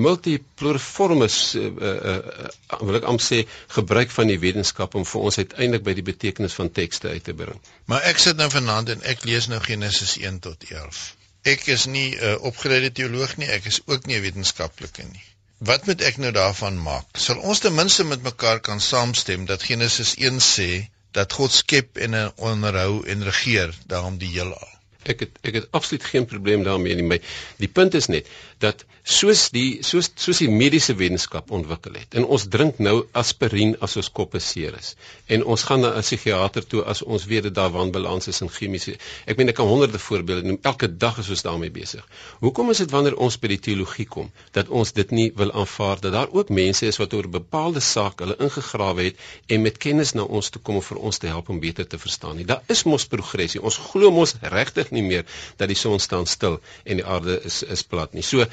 [0.09, 3.41] multipluriformis uh, uh, wil ek amper sê
[3.77, 7.35] gebruik van die wetenskap om vir ons uiteindelik by die betekenis van tekste uit te
[7.35, 7.59] bring.
[7.91, 11.03] Maar ek sit nou vanaand en ek lees nou Genesis 1 tot 11.
[11.43, 15.27] Ek is nie 'n uh, opgeleide teoloog nie, ek is ook nie 'n wetenskaplike nie.
[15.63, 17.07] Wat moet ek nou daarvan maak?
[17.15, 20.71] Sal ons ten minste met mekaar kan saamstem dat Genesis 1 sê
[21.15, 24.69] dat God skep en onderhou en regeer daarom die heelal?
[25.03, 27.07] Ek het ek het absoluut geen probleem daarmee nie.
[27.07, 27.19] My
[27.63, 28.27] die punt is net
[28.63, 33.75] dat soos die soos soos die mediese wetenskap ontwikkel het en ons drink nou aspirien
[33.83, 34.93] as ons koppe seer is
[35.37, 38.53] en ons gaan na 'n psigiater toe as ons weet dat daar wanbalans is in
[38.59, 38.95] chemiese
[39.27, 42.07] ek meen ek kan honderde voorbeelde noem elke dag is ons daarmee besig
[42.41, 46.01] hoekom is dit wanneer ons by die teologie kom dat ons dit nie wil aanvaar
[46.01, 49.17] dat daar ook mense is wat oor 'n bepaalde saak hulle ingegrawe het
[49.49, 51.99] en met kennis na ons toe kom om vir ons te help om beter te
[51.99, 52.45] verstaan nie?
[52.45, 55.25] Daar is mos progressie ons glo mos regtig nie meer
[55.57, 58.23] dat die son staan stil en die aarde is is plat nie.
[58.23, 58.47] So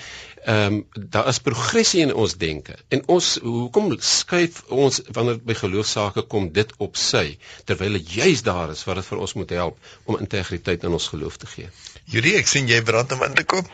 [0.43, 2.75] ehm um, daar is progressie in ons denke.
[2.87, 8.43] En ons hoekom skuif ons wanneer by geloofsaake kom dit op sy terwyl dit juis
[8.47, 11.67] daar is wat dit vir ons moet help om integriteit in ons geloof te gee.
[12.09, 13.67] Julie, ek sien jy brand om in te kom.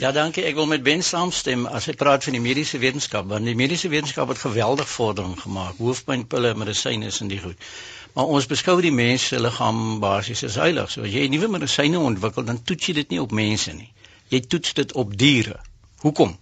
[0.00, 0.44] Ja, dankie.
[0.44, 3.88] Ek wil met Ben saamstem as hy praat van die mediese wetenskap, want die mediese
[3.92, 5.80] wetenskap het geweldig vordering gemaak.
[5.80, 7.68] Hoofpynpille, medisyne is in die goed.
[8.14, 10.92] Maar ons beskou die mens se liggaam basies as heilig.
[10.92, 13.90] So as jy nuwe medisyne ontwikkel, dan toets jy dit nie op mense nie.
[14.30, 15.58] Jy toets dit op diere.
[16.00, 16.38] Hoekom?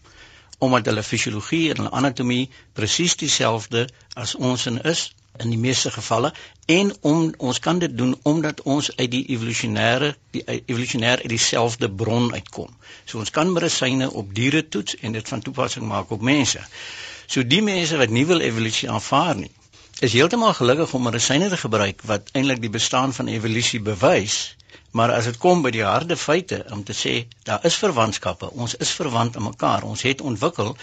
[0.59, 5.91] Omdat hulle fisiologie en hulle anatomie presies dieselfde as ons in is in die meeste
[5.95, 6.33] gevalle
[6.67, 11.91] en om ons kan dit doen omdat ons uit die evolusionêre die evolusionêr uit dieselfde
[11.91, 12.73] bron uitkom.
[13.05, 16.65] So ons kan medisyne op diere toets en dit van toepassing maak op mense.
[17.27, 19.53] So die mense wat nie wil evolusie aanvaar nie,
[20.01, 24.57] is heeltemal gelukkig om medisyne te gebruik wat eintlik die bestaan van evolusie bewys
[24.91, 27.15] Maar as dit kom by die harde feite om te sê
[27.49, 30.77] daar is verwantskappe, ons is verwant aan mekaar, ons het ontwikkel,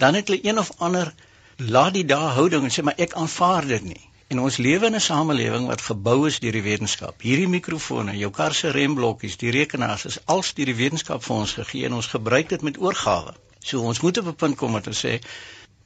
[0.00, 1.12] dan het hulle een of ander
[1.56, 4.00] laat die dae houding en sê maar ek aanvaar dit nie.
[4.32, 7.20] En ons lewe in 'n samelewing wat gebou is deur die wetenskap.
[7.20, 11.52] Hierdie mikrofone, jou kar se remblokkies, die rekenaars is als deur die wetenskap vir ons
[11.52, 13.34] gegee en ons gebruik dit met oorgawe.
[13.58, 15.20] So ons moet op 'n punt kom om te sê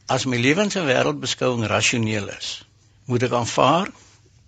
[0.06, 2.64] as my lewens en wêreldbeskouing rasioneel is,
[3.10, 3.90] moet ek aanvaar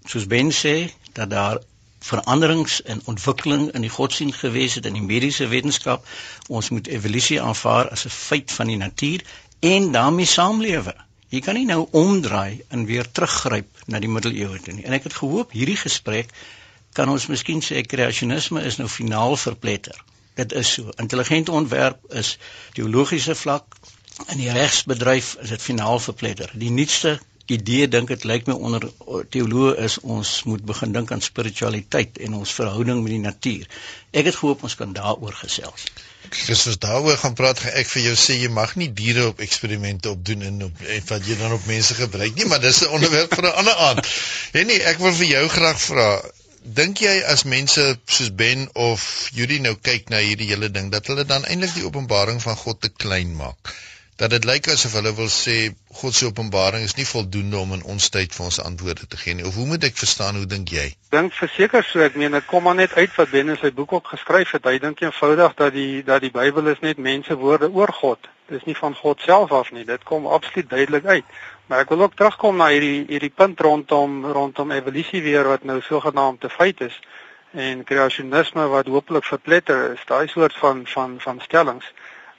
[0.06, 0.76] soos Ben sê
[1.12, 1.58] dat daar
[2.06, 6.06] veranderings en ontwikkeling in die godsdienst gewees het in die mediese wetenskap.
[6.46, 9.24] Ons moet evolusie aanvaar as 'n feit van die natuur
[9.60, 10.94] en daarmee saamlewe.
[11.28, 14.84] Jy kan nie nou omdraai en weer teruggryp na die middeleeue toe nie.
[14.84, 16.30] En ek het gehoop hierdie gesprek
[16.92, 20.04] kan ons miskien sê kreasionisme is nou finaal verpletter.
[20.34, 20.92] Dit is so.
[20.96, 22.38] Intelligente ontwerp is
[22.72, 23.76] teologiese vlak
[24.32, 26.50] in die regsbedryf is dit finaal verpletter.
[26.54, 27.18] Die nuutste
[27.50, 28.84] idee dink dit lyk my onder
[29.34, 33.66] teoloë is ons moet begin dink aan spiritualiteit en ons verhouding met die natuur.
[34.12, 35.88] Ek het gehoop ons kan daaroor gesels.
[36.30, 40.10] Christus daaroor gaan praat gaan ek vir jou sê jy mag nie diere op eksperimente
[40.10, 43.34] opdoen en op en wat jy dan op mense gebruik nie, maar dis 'n onderwerp
[43.34, 44.06] vir 'n ander aand.
[44.52, 46.10] En nee, ek wil vir jou graag vra
[46.66, 51.06] Dink jy as mense soos Ben of Judy nou kyk na hierdie hele ding dat
[51.06, 53.70] hulle dan eintlik die openbaring van God te klein maak?
[54.16, 55.56] Dat dit lyk asof hulle wil sê
[56.00, 59.34] God se openbaring is nie voldoende om in ons tyd vir ons antwoorde te gee
[59.36, 59.44] nie.
[59.44, 60.86] Of hoe moet ek verstaan hoe dink jy?
[61.12, 63.92] Dink verseker so, ek meen dit kom maar net uit wat Ben in sy boek
[63.98, 64.64] ook geskryf het.
[64.64, 68.30] Hy dink eenvoudig dat die dat die Bybel is net mense woorde oor God.
[68.48, 69.84] Dit is nie van God self af nie.
[69.84, 71.36] Dit kom absoluut duidelik uit.
[71.68, 75.80] Maar ek wil ook terugkom na hierdie hierdie punt rondom rondom evolusie weer wat nou
[75.84, 76.96] sogenaamd te feit is
[77.52, 80.04] en kreasionisme wat hopelik verpletter is.
[80.08, 81.92] Daai soort van van van stellings.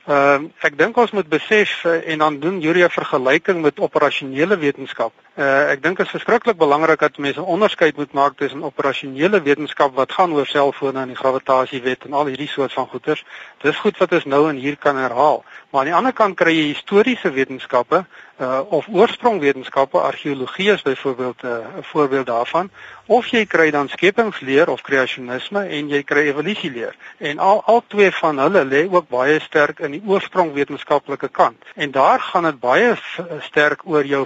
[0.07, 4.57] Ehm uh, ek dink ons moet besef uh, en dan doen Julia vergelyking met operasionele
[4.57, 5.11] wetenskap.
[5.37, 9.93] Uh, ek dink dit is verskriklik belangrik dat mense onderskeid moet maak tussen operasionele wetenskap
[9.93, 13.21] wat gaan oor selfone en die gravitasiewet en al hierdie soort van goeters.
[13.61, 15.43] Dis goed wat ons nou en hier kan herhaal.
[15.69, 18.01] Maar aan die ander kant kry jy historiese wetenskappe
[18.41, 22.69] uh, of oorsprongwetenskappe, argeologie is byvoorbeeld 'n uh, voorbeeld daarvan,
[23.05, 26.95] of jy kry dan skepingsleer of kreasionisme en jy kry evolusieleer.
[27.17, 31.63] En al al twee van hulle lê ook baie sterk in die oorsprongwetenskaplike kant.
[31.75, 32.95] En daar gaan dit baie
[33.39, 34.25] sterk oor jou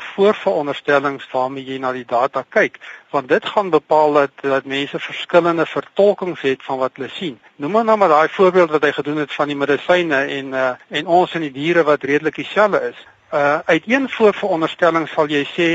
[1.02, 2.80] voorveronderstellings waarmee jy na die data kyk
[3.12, 7.40] want dit gaan bepaal dat dat mense verskillende vertolkings het van wat hulle sien.
[7.56, 10.72] Noem maar nou maar daai voorbeeld wat hy gedoen het van die medisyne en uh,
[10.90, 15.46] en ons en die diere wat redelik dieselfde is uh uit een voorveronderstelling sal jy
[15.46, 15.70] sê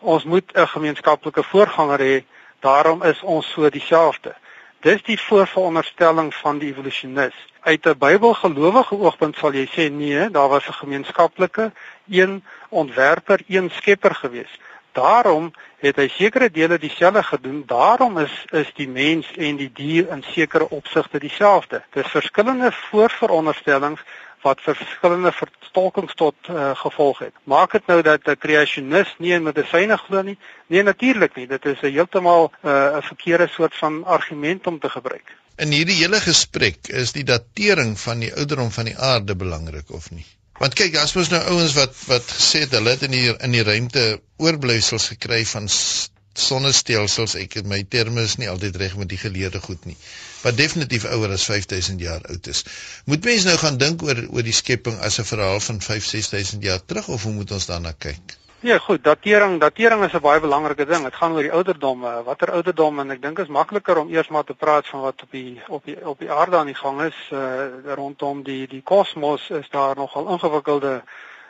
[0.00, 2.24] ons moet 'n gemeenskaplike voorganger hê,
[2.60, 4.34] daarom is ons so dieselfde.
[4.80, 7.34] Dis die voorveronderstelling van die evolusionis.
[7.60, 11.72] Uit 'n Bybelgelowige oogpunt sal jy sê nee, daar was 'n gemeenskaplike
[12.08, 14.58] een ontwerper, een skepper gewees.
[14.92, 17.62] Daarom het hy sekere dele dieselfde gedoen.
[17.66, 21.82] Daarom is is die mens en die dier in sekere opsigte dieselfde.
[21.94, 24.00] Dis verskillende voorveronderstellings
[24.42, 27.34] wat verskillende vertolkings tot uh, gevolg het.
[27.44, 30.38] Maak dit nou dat 'n kreasionis nie in medisyne glo nie?
[30.66, 31.46] Nee, natuurlik nie.
[31.46, 35.36] Dit is 'n heeltemal eh, 'n uh, verkeerde soort van argument om te gebruik.
[35.56, 40.10] In hierdie hele gesprek is die datering van die ouderdom van die aarde belangrik of
[40.10, 40.26] nie?
[40.60, 43.54] Want kyk, as mens nou ouens wat wat gesê het hulle het in die in
[43.56, 44.02] die ruimte
[44.44, 49.62] oorblyfsels gekry van sonnestelsels, ek het my terme is nie altyd reg met die geleerde
[49.64, 49.96] goed nie.
[50.42, 52.62] Wat definitief ouer as 5000 jaar oud is.
[53.08, 56.68] Moet mense nou gaan dink oor oor die skepping as 'n verhaal van 5 6000
[56.68, 58.36] jaar terug of hoe moet ons daarna kyk?
[58.62, 61.02] Ja, goed, datering, datering is 'n baie belangrike ding.
[61.02, 64.44] Dit gaan oor die ouderdom, watter ouderdom en ek dink is makliker om eers maar
[64.44, 67.16] te praat van wat op die op die op die aarde aan die gang is,
[67.32, 71.02] uh rondom die die kosmos is daar nogal ingewikkelde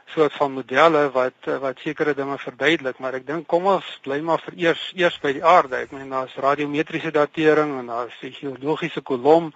[0.06, 4.40] soort van modelle wat wat sekere dinge verduidelik, maar ek dink kom ons bly maar
[4.44, 5.76] vir eers eers by die aarde.
[5.76, 9.52] Ek meen daar's radiometriese datering en daar's die geologiese kolom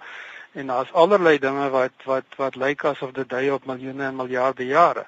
[0.53, 4.65] en daar's allerlei dinge wat wat wat lyk asof dit dui op miljoene en miljarde
[4.65, 5.05] jare.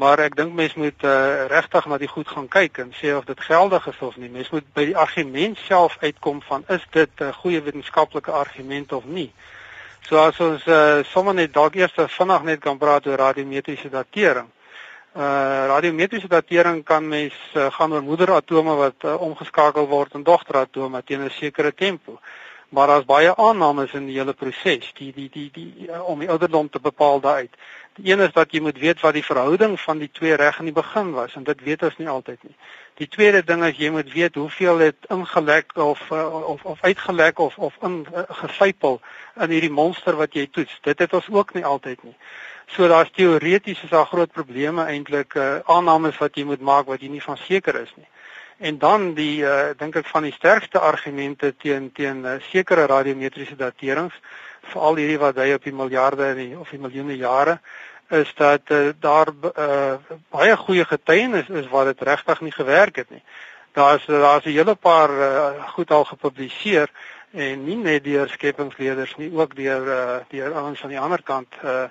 [0.00, 3.26] Maar ek dink mense moet uh, regtig na die goed gaan kyk en sê of
[3.28, 4.30] dit geldig is of nie.
[4.32, 8.92] Mense moet by die argument self uitkom van is dit 'n uh, goeie wetenskaplike argument
[8.96, 9.28] of nie.
[10.08, 14.48] So as ons uh, sommer net dalk eers vanaand net kan praat oor radiometriese datering.
[15.12, 21.02] Uh radiometriese datering kan mens uh, gaan oor moederatome wat uh, omgeskakel word in dogteratome
[21.04, 22.18] teen 'n sekere tempo.
[22.70, 26.30] Maar daar's baie aannames in die hele proses, die die die die uh, om die
[26.30, 27.54] ouderdom te bepaal daaruit.
[28.04, 30.76] Een is dat jy moet weet wat die verhouding van die twee reg in die
[30.76, 32.54] begin was en dit weet ons nie altyd nie.
[33.00, 37.38] Die tweede ding is jy moet weet hoeveel het ingelek of uh, of of uitgelek
[37.38, 39.00] of of in uh, gesypel
[39.40, 40.78] in hierdie monster wat jy toets.
[40.82, 42.16] Dit het ons ook nie altyd nie.
[42.66, 47.00] So daar's teoreties is daar groot probleme eintlik uh, aannames wat jy moet maak wat
[47.00, 48.08] jy nie van seker is nie.
[48.60, 53.56] En dan die uh, dink ek van die sterkste argumente teen teen uh, sekere radiometriese
[53.56, 54.16] daterings
[54.70, 57.60] veral hierdie wat hy op die miljarde en die, of die miljoene jare
[58.10, 59.94] is dat uh, daar uh,
[60.30, 63.22] baie goeie getuienis is wat dit regtig nie gewerk het nie.
[63.72, 66.88] Daar's daar's 'n hele paar uh, goed al gepubliseer
[67.30, 71.54] en nie net deur skepingsleerders nie, ook deur uh, deur ouens aan die ander kant
[71.64, 71.84] uh,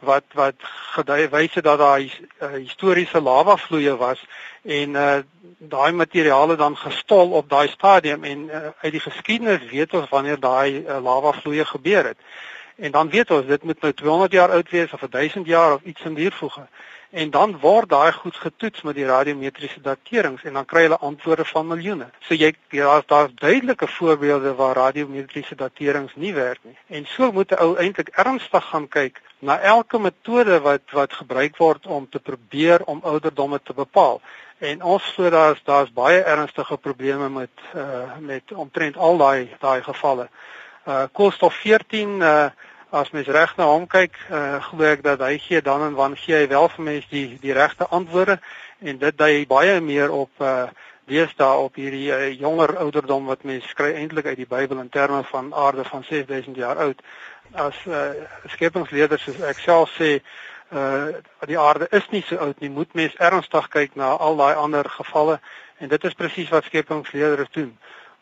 [0.00, 0.54] wat wat
[0.96, 4.24] gedui wyse dat daar uh, historiese lava vloeie was
[4.62, 5.18] en uh,
[5.58, 10.40] daai materiale dan gestol op daai stadium en uh, uit die geskiedenis weet ons wanneer
[10.40, 12.18] daai uh, lava vloeie gebeur het.
[12.80, 15.82] En dan weet ons dit moet nou 200 jaar oud wees of 1000 jaar of
[15.82, 16.66] iets in die voege.
[17.10, 21.44] En dan word daai goed getoets met die radiometriese daterings en dan kry hulle antwoorde
[21.44, 22.06] van miljoene.
[22.20, 26.76] So jy daar's daar's duidelike voorbeelde waar radiometriese daterings nie werk nie.
[26.86, 31.56] En so moet 'n ou eintlik ernstig gaan kyk na elke metode wat wat gebruik
[31.56, 34.20] word om te probeer om ouderdomme te bepaal.
[34.58, 39.82] En ons glo daar's daar's baie ernstige probleme met uh met omtrent al daai daai
[39.82, 40.28] gevalle.
[40.86, 42.48] Uh koolstof 14 uh
[42.90, 46.16] as mens reg na hom kyk, uh, glo ek dat hy gee dan en wan
[46.18, 48.40] gee hy wel vir mense die die regte antwoorde
[48.82, 50.68] en dit dui baie meer op uh
[51.10, 54.90] lees daar op hierdie uh, jonger ouderdom wat mense skry eintlik uit die Bybel in
[54.94, 57.02] terme van aarde van 6000 jaar oud.
[57.52, 58.10] As uh
[58.54, 60.20] skepingsleerders soos ek self sê,
[60.70, 61.18] uh
[61.50, 62.70] die aarde is nie so oud nie.
[62.70, 65.40] Moet mense ernstig kyk na al daai ander gevalle
[65.78, 67.74] en dit is presies wat skepingsleerders doen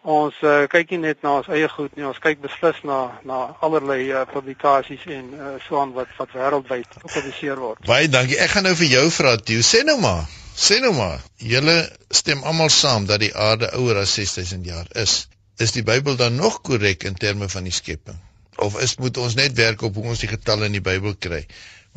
[0.02, 3.38] ons uh, kyk nie net na ons eie goed nie, ons kyk beslis na na
[3.64, 7.82] allerlei uh, publikasies en uh, so aan wat wat wêreldwyd gepubliseer word.
[7.86, 8.38] Baie dankie.
[8.38, 9.64] Ek gaan nou vir jou vra, Theo.
[9.66, 10.24] Sê nou maar.
[10.54, 11.18] Sê nou maar.
[11.38, 11.76] Julle
[12.10, 15.28] stem almal saam dat die aarde ouer as 6000 jaar is.
[15.58, 18.18] Is die Bybel dan nog korrek in terme van die skepping?
[18.58, 21.44] Of is moet ons net werk op hoe ons die getalle in die Bybel kry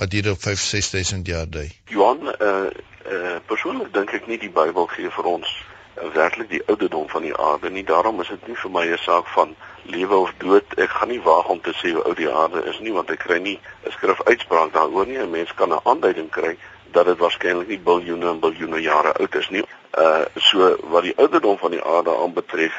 [0.02, 1.68] wat hier op 5 6000 jaar dui?
[1.94, 2.70] Johan, eh uh,
[3.12, 5.50] uh, persoonlik dink ek nie die Bybel gee vir ons
[5.94, 7.84] werklik die ouderdom van die aarde nie.
[7.84, 10.64] Daarom is dit nie vir my 'n saak van lewe of dood.
[10.78, 13.20] Ek gaan nie waag om te sê hoe oud die aarde is nie, want ek
[13.20, 15.18] kry nie 'n skrif uitspraak daaroor nie.
[15.18, 16.58] 'n Mens kan 'n aanduiding kry
[16.92, 19.64] dat dit waarskynlik nie biljoene en biljoene jare oud is nie.
[19.98, 22.74] Uh so wat die ouderdom van die aarde aanbetref,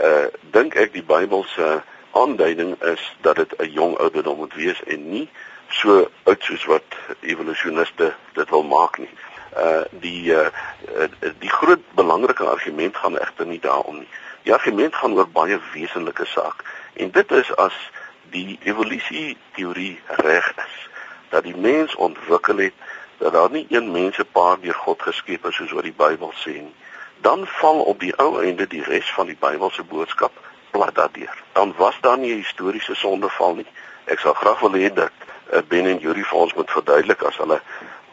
[0.00, 4.82] uh dink ek die Bybel se aanduiding is dat dit 'n jong ouderdom moet wees
[4.84, 5.28] en nie
[5.68, 6.84] so oud soos wat
[7.20, 9.10] evolusioniste dit wil maak nie
[9.56, 10.48] uh die uh
[11.38, 14.08] die groot belangrike argument gaan egter nie daarom nie.
[14.42, 17.74] Die argument gaan oor baie wesenlike saak en dit is as
[18.30, 20.76] die evolusie teorie reg is
[21.30, 22.74] dat die mens ontwikkel het
[23.18, 26.74] dat daar nie een mensepaar deur God geskep is soos wat die Bybel sê nie.
[27.20, 30.32] Dan val op die ou einde die res van die Bybelse boodskap
[30.70, 31.42] plat daardeur.
[31.52, 33.66] Dan was daar nie 'n historiese sondeval nie.
[34.04, 35.12] Ek sal graag wil hê dat
[35.68, 37.60] Ben en Yuri vir ons moet verduidelik as hulle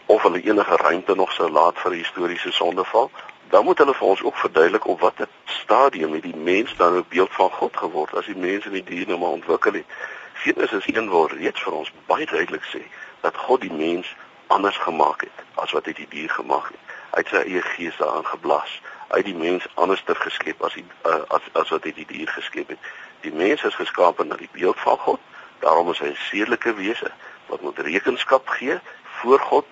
[0.07, 3.11] of hulle enige ruimte nog sou laat vir historiese sondeval,
[3.49, 7.05] dan moet hulle vir ons ook verduidelik op watter stadium het die mens dan 'n
[7.09, 9.85] beeld van God geword as die mens in die dier nou maar ontwikkel het.
[10.33, 12.81] Genesis 1 wil reeds vir ons baie duidelik sê
[13.21, 14.15] dat God die mens
[14.47, 16.83] anders gemaak het as wat hy die dier gemaak het.
[17.11, 18.81] Hy het sy eie gees daarin geblas.
[19.09, 22.05] Hy het die mens anders ter geskep as die, uh, as as wat hy die
[22.05, 22.79] dier geskep het.
[23.21, 25.19] Die mens is geskape na die beeld van God.
[25.59, 27.11] Daarom is hy 'n sedelike wese
[27.47, 29.65] wat moet rekenskap gee voor God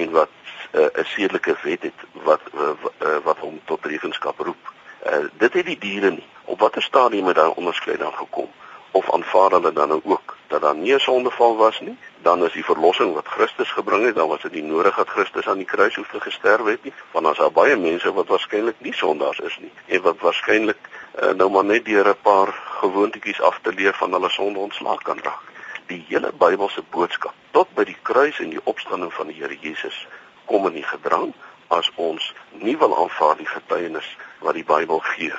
[0.00, 0.28] en wat
[0.72, 4.72] uh, 'n sedelike wet het wat uh, wat hom tot rekenskap roep.
[5.06, 6.26] Uh, dit het die diere nie.
[6.44, 8.50] Op watter stadium het daar onderskeid dan gekom?
[8.90, 11.96] Of aanvaar hulle dan nou ook dat daar nie 'n sondeval was nie?
[12.22, 15.46] Dan is die verlossing wat Christus gebring het, dan was dit nie nodig dat Christus
[15.46, 18.94] aan die kruis hoef te gesterf het nie, want daar's baie mense wat waarskynlik nie
[18.94, 20.78] sondaars is nie en wat waarskynlik
[21.22, 25.02] uh, nou maar net deur 'n paar gewoontetjies af te leer van hulle sonde ontslaak
[25.02, 25.53] kan raak.
[25.88, 30.06] Die hele Bybelse boodskap tot by die kruis en die opstanding van die Here Jesus
[30.46, 31.32] kom in die gedrang
[31.72, 34.08] as ons nie wil aanvaar die getuienis
[34.44, 35.32] wat die Bybel gee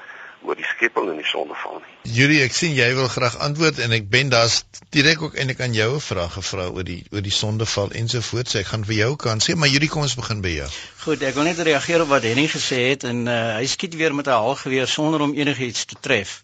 [0.45, 1.93] oor die skepping en die sondeval nie.
[2.15, 4.59] Julie, ek sien jy wil graag antwoord en ek ben daar's
[4.93, 8.51] direk ook eintlik aan jou 'n vraag gevra oor die oor die sondeval ensovoorts.
[8.51, 10.69] So ek gaan vir jou kan sê, maar Julie, kom ons begin by jou.
[11.05, 14.15] Goed, ek wil net reageer op wat Henny gesê het en uh, hy skiet weer
[14.15, 16.43] met 'n halgeweer sonder om enigiets te tref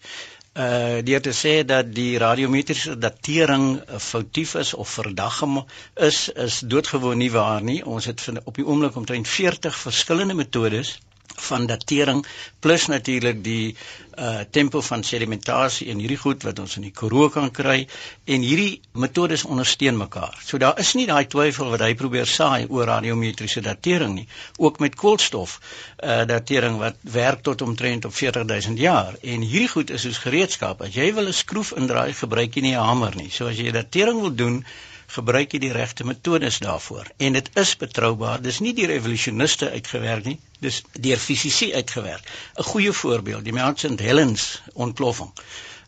[0.53, 5.61] uh deur te sê dat die radiometriese datering foutief is of verdaggem
[5.95, 7.85] is is doodgewoon nie waar nie.
[7.85, 10.99] Ons het op die oomblik omtrent 40 verskillende metodes
[11.35, 12.25] van datering
[12.59, 13.75] plus natuurlik die
[14.19, 17.87] uh tempo van sedimentasie en hierdie goed wat ons in die Karoo kan kry
[18.25, 20.35] en hierdie metodes ondersteun mekaar.
[20.45, 24.27] So daar is nie daai twyfel wat hy probeer saai oor radiometriese datering nie.
[24.57, 25.57] Ook met koolstof
[26.03, 30.81] uh datering wat werk tot omtrent op 40000 jaar en hierdie goed is soos gereedskap.
[30.81, 33.29] As jy wil 'n skroef indraai, gebruik jy nie 'n hamer nie.
[33.29, 34.65] So as jy datering wil doen,
[35.11, 38.41] gebruik jy die regte metodes daarvoor en dit is betroubaar.
[38.41, 42.23] Dis nie deur evolusioniste uitgewerk nie, dis deur fisici uitgewerk.
[42.57, 45.31] 'n Goeie voorbeeld, die Mount St Helens ontploffing.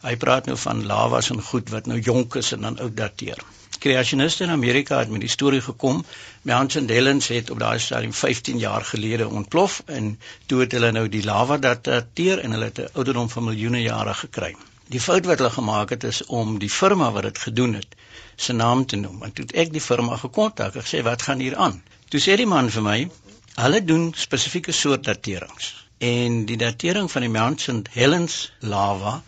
[0.04, 3.40] Hy praat nou van lavas en goed wat nou jonk is en dan oud dateer.
[3.80, 6.04] Kreasioniste in Amerika het met die storie gekom.
[6.42, 10.92] Mount St Helens het op daai stadium 15 jaar gelede ontplof en toe het hulle
[10.92, 14.56] nou die lava dateer en hulle het 'n ouderdom van miljoene jare gekry.
[14.88, 17.96] Die fout wat hulle gemaak het is om die firma wat dit gedoen het
[18.36, 19.24] se naam te noem.
[19.24, 21.82] En toe ek die firma gekontak, ek sê wat gaan hier aan?
[22.10, 23.00] Toe sê die man vir my,
[23.56, 25.74] hulle doen spesifieke soort daterings.
[26.04, 29.22] En die datering van die Mount St Helens lava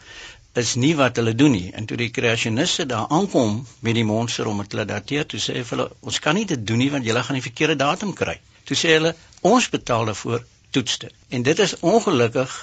[0.60, 1.70] is nie wat hulle doen nie.
[1.74, 5.62] En toe die kreasioniste daar aankom met die monster om dit te dateer, toe sê
[5.70, 8.38] hulle ons kan nie dit doen nie want julle gaan die verkeerde datum kry.
[8.66, 11.12] Toe sê hulle ons betaal daarvoor toetste.
[11.30, 12.56] En dit is ongelukkig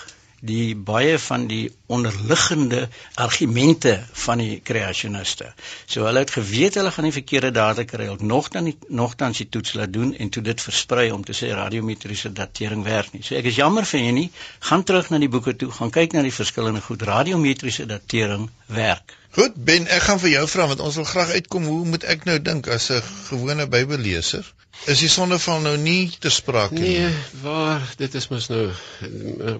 [0.42, 3.92] die baie van die onderliggende argumente
[4.24, 5.52] van die kreasioniste.
[5.86, 9.38] So hulle het geweet hulle gaan die verkeerde data kry, hulle nog dan nie nogtans
[9.38, 13.22] die toets laat doen en toe dit versprei om te sê radiometriese datering werk nie.
[13.22, 14.28] So ek is jammer vir julle,
[14.70, 19.14] gaan terug na die boeke toe, gaan kyk na die verskillende goed radiometriese datering werk.
[19.32, 22.26] Goed, Ben, ek gaan vir jou vra want ons wil graag uitkom hoe moet ek
[22.28, 24.44] nou dink as 'n gewone Bybelleser?
[24.90, 26.98] Is die sondeval nou nie te sprake nie?
[26.98, 27.10] Nee,
[27.42, 28.70] waar dit is mos nou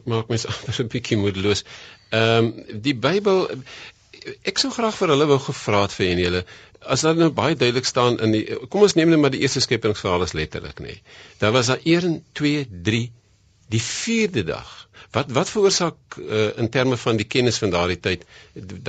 [0.09, 1.65] maak mens amper 'n bietjie moedeloos.
[2.11, 3.49] Ehm um, die Bybel
[4.47, 6.45] ek sou graag vir hulle wou gevra het vir en julle
[6.95, 9.63] as dit nou baie duidelik staan in die kom ons neem net maar die eerste
[9.63, 10.99] skepingsverhaal as letterlik nê.
[11.39, 13.03] Daar was daar 1 2 3
[13.73, 14.71] die 4de dag.
[15.13, 18.25] Wat wat veroorsaak uh, in terme van die kennis van daardie tyd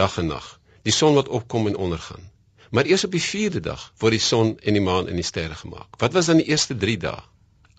[0.02, 0.48] dag en nag?
[0.84, 2.32] Die son wat opkom en ondergaan.
[2.74, 5.56] Maar eers op die 4de dag word die son en die maan en die sterre
[5.56, 6.00] gemaak.
[6.02, 7.20] Wat was dan die eerste 3 dae?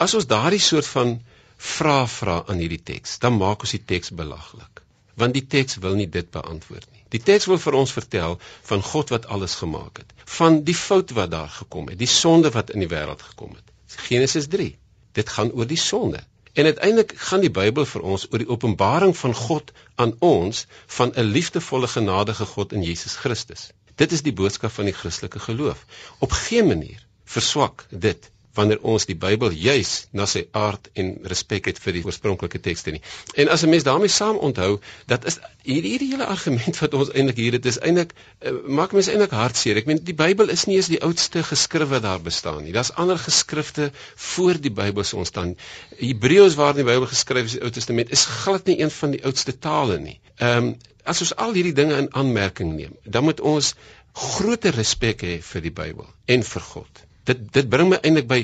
[0.05, 1.17] As ons daardie soort van
[1.71, 4.85] vrae vra aan hierdie teks, dan maak ons die teks belaglik.
[5.19, 7.03] Want die teks wil nie dit beantwoord nie.
[7.17, 8.39] Die teks wil vir ons vertel
[8.71, 12.55] van God wat alles gemaak het, van die fout wat daar gekom het, die sonde
[12.55, 13.75] wat in die wêreld gekom het.
[14.07, 14.73] Genesis 3.
[15.19, 16.23] Dit gaan oor die sonde.
[16.55, 21.11] En uiteindelik gaan die Bybel vir ons oor die openbaring van God aan ons van
[21.15, 23.73] 'n liefdevolle genadige God in Jesus Christus.
[24.01, 25.87] Dit is die boodskap van die Christelike geloof.
[26.19, 31.67] Op geen manier verswak dit wanneer ons die Bybel juis na sy aard en respek
[31.71, 33.01] het vir die oorspronklike tekste nie.
[33.35, 37.11] En as 'n mens daarmee saam onthou, dat is hierdie hierdie hele argument wat ons
[37.11, 39.77] eintlik hier het is eintlik uh, maak mense eintlik hartseer.
[39.77, 42.73] Ek meen die Bybel is nie eens die oudste geskrif wat daar bestaan nie.
[42.73, 45.57] Daar's ander geskrifte voor die Bybel se ontstaan.
[45.99, 49.25] Hebreëus waarin die Bybel geskryf is, die Ou Testament, is glad nie een van die
[49.25, 50.21] oudste tale nie.
[50.39, 53.75] Ehm um, as ons al hierdie dinge in aanmerking neem, dan moet ons
[54.15, 57.03] groter respek hê vir die Bybel en vir God.
[57.29, 58.41] Dit dit bring my eintlik by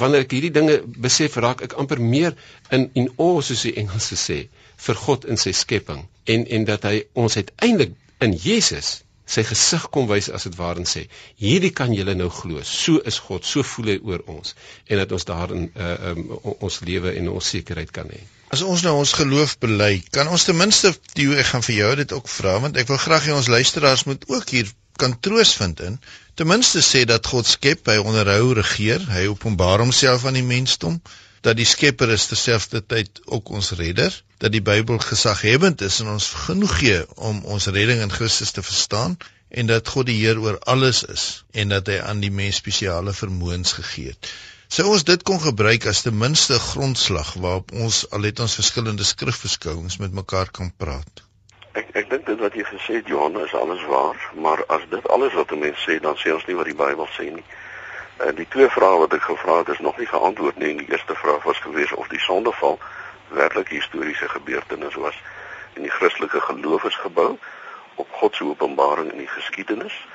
[0.00, 2.36] wanneer ek hierdie dinge besef, raak ek amper meer
[2.70, 4.38] in in awe soos die Engelse sê
[4.86, 9.84] vir God in sy skepping en en dat hy ons uiteindelik in Jesus sy gesig
[9.94, 11.06] kom wys as dit waar en sê
[11.40, 12.62] hierdie kan julle nou glo.
[12.66, 13.46] So is God.
[13.46, 14.56] So voel hy oor ons.
[14.90, 16.24] En dat ons daarin uh, um,
[16.58, 18.22] ons lewe en ons sekerheid kan hê
[18.52, 21.90] as ons nou ons geloof bely kan ons ten minste die ek gaan vir jou
[22.02, 25.56] dit ook vra want ek wil graag hê ons luisteraars moet ook hier kan troos
[25.58, 25.98] vind in
[26.36, 31.00] ten minste sê dat God skep hy onderhou regeer hy openbaar homself aan die mensdom
[31.42, 36.28] dat die Skepper is terselfdertyd ook ons redder, dat die Bybel gesaghebend is en ons
[36.46, 37.00] genoeg gee
[37.30, 39.16] om ons redding in Christus te verstaan
[39.50, 43.14] en dat God die Heer oor alles is en dat hy aan die mens spesiale
[43.14, 44.30] vermoëns gegee het.
[44.72, 49.04] Sou ons dit kon gebruik as ten minste grondslag waarop ons al het ons verskillende
[49.04, 51.20] skrifbeskouings met mekaar kan praat?
[51.76, 54.16] Ek ek dink dit wat jy gesê het Johan is alles waar,
[54.46, 57.08] maar as dit alles wat 'n mens sê, dan sê ons nie wat die Bybel
[57.18, 57.44] sê nie.
[58.16, 60.76] En die twee vrae wat ek gevra het is nog nie geantwoord nie.
[60.76, 62.78] Die eerste vraag was gewees of die sondeval
[63.28, 65.22] werklik historiese gebeurtenis was
[65.74, 67.38] en die Christelike geloof is gebou
[67.94, 70.06] op God se openbaring in die geskiedenis.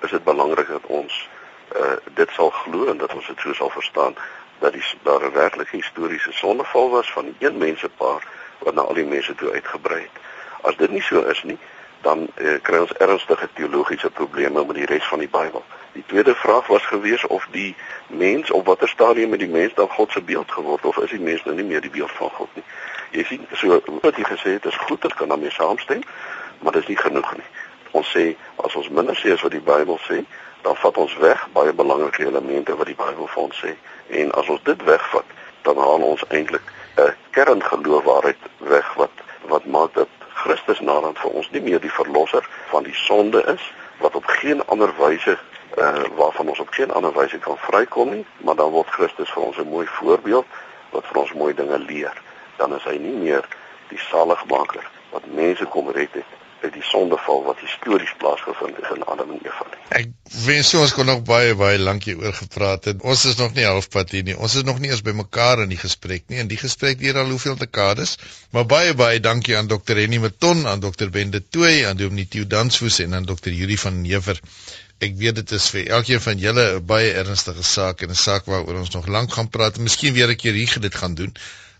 [0.00, 1.28] Is dit belangrik dat ons
[1.76, 4.14] uh dit sal glo en dat ons dit so sal verstaan
[4.60, 8.26] dat die daar 'n werklike historiese sondeval was van een mensepaar
[8.58, 10.16] wat na al die mense toe uitgebrei het.
[10.60, 11.58] As dit nie so is nie,
[12.00, 15.64] dan uh, kry ons ernstige teologiese probleme met die res van die Bybel.
[15.92, 19.88] Die tweede vraag was gewees of die mens op watter stadium het die mens dan
[19.88, 22.54] God se beeld geword of is die mens nou nie meer die beeld van God
[22.54, 22.64] nie.
[23.10, 26.02] Jy sien, so wat jy gesê het is goed, ek kan daarmee saamstem,
[26.60, 27.48] maar dit is nie genoeg nie.
[27.90, 30.22] Ons sê as ons minder sê as wat die Bybel sê,
[30.62, 33.74] dan vat ons weg baie belangrike elemente wat die Bybel vir ons sê.
[34.08, 35.24] En as ons dit wegvat,
[35.62, 36.62] dan haal ons eintlik
[36.96, 39.14] 'n kerngeloofwaarheid weg wat
[39.52, 43.72] wat maak dat Christus naderhand vir ons nie meer die verlosser van die sonde is
[43.98, 45.38] wat op geen ander wyse
[45.78, 49.42] uh, waarvan ons op geen ander wyse kan vrykom nie, maar dan word Christus vir
[49.42, 50.46] ons 'n mooi voorbeeld
[50.90, 52.22] wat vir ons mooi dinge leer.
[52.56, 53.48] Dan is hy nie meer
[53.88, 59.04] die saligmaker wat mense kom red het uit die sondeval wat histories plaasgevind het in
[59.04, 59.66] Adam en Eva.
[60.00, 60.10] Ek
[60.44, 63.00] wens ons kon nog baie baie lank hieroor gepraat het.
[63.02, 64.36] Ons is nog nie halfpad hier nie.
[64.36, 66.38] Ons is nog nie eens by mekaar in die gesprek nie.
[66.42, 68.16] En die gesprek hier al hoeveel dekades.
[68.54, 69.98] Maar baie baie dankie aan Dr.
[69.98, 71.08] Henny Meton, aan Dr.
[71.10, 73.50] Bende Tooi, aan Dominee Tieu Dansfoos en aan Dr.
[73.50, 74.40] Yuri van Never.
[75.00, 78.44] Ek weet dit is vir elkeen van julle 'n baie ernstige saak en 'n saak
[78.44, 81.32] waaroor ons nog lank gaan praat en miskien weer 'n keer hier dit gaan doen.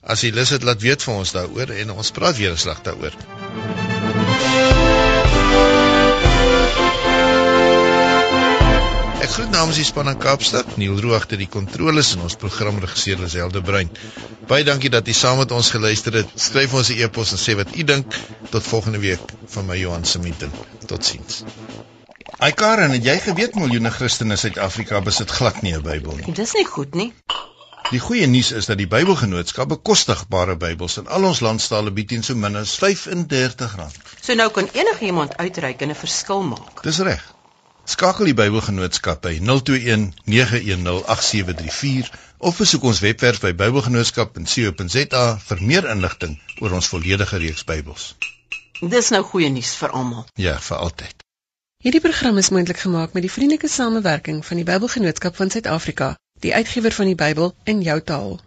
[0.03, 2.81] As jy lus het, laat weet vir ons daaroor en ons praat weer 'n slag
[2.83, 3.12] daaroor.
[9.20, 13.20] Ek groet namens die span in Kaapstad, Neil Roo agter die kontroles en ons programregisseur
[13.20, 13.91] Liselde Bruin.
[14.51, 16.32] Baie dankie dat jy saam met ons geluister het.
[16.34, 18.16] Skryf ons 'n e-pos en sê wat u dink.
[18.51, 19.20] Tot volgende week
[19.55, 20.51] van my Johan Semiten.
[20.86, 21.45] Totsiens.
[22.41, 26.32] Ai Karen, het jy geweet miljoene Christene in Suid-Afrika besit glad nie 'n Bybel nie?
[26.32, 27.12] Dis nie goed nie.
[27.91, 32.20] Die goeie nuus is dat die Bybelgenootskap bekostigbare Bybels in al ons landstale bied teen
[32.22, 33.97] so min as R35.
[34.22, 36.82] So nou kan enigiemand uitreik en 'n verskil maak.
[36.86, 37.24] Dis reg.
[37.84, 40.86] Skakel die Bybelgenootskap by 021 910
[41.16, 48.14] 8734 of besoek ons webwerf by bybelgenootskap.co.za vir meer inligting oor ons volledige reeks Bybels.
[48.80, 50.28] Dis nou goeie nuus vir almal.
[50.38, 51.26] Ja, vir altyd.
[51.82, 56.55] Hierdie program is moontlik gemaak met die vriendelike samewerking van die Bybelgenootskap van Suid-Afrika, die
[56.55, 58.38] uitgewer van die Bybel in jou taal.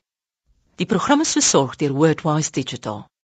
[0.82, 3.06] Die program is versorg deur Wordwise Digital.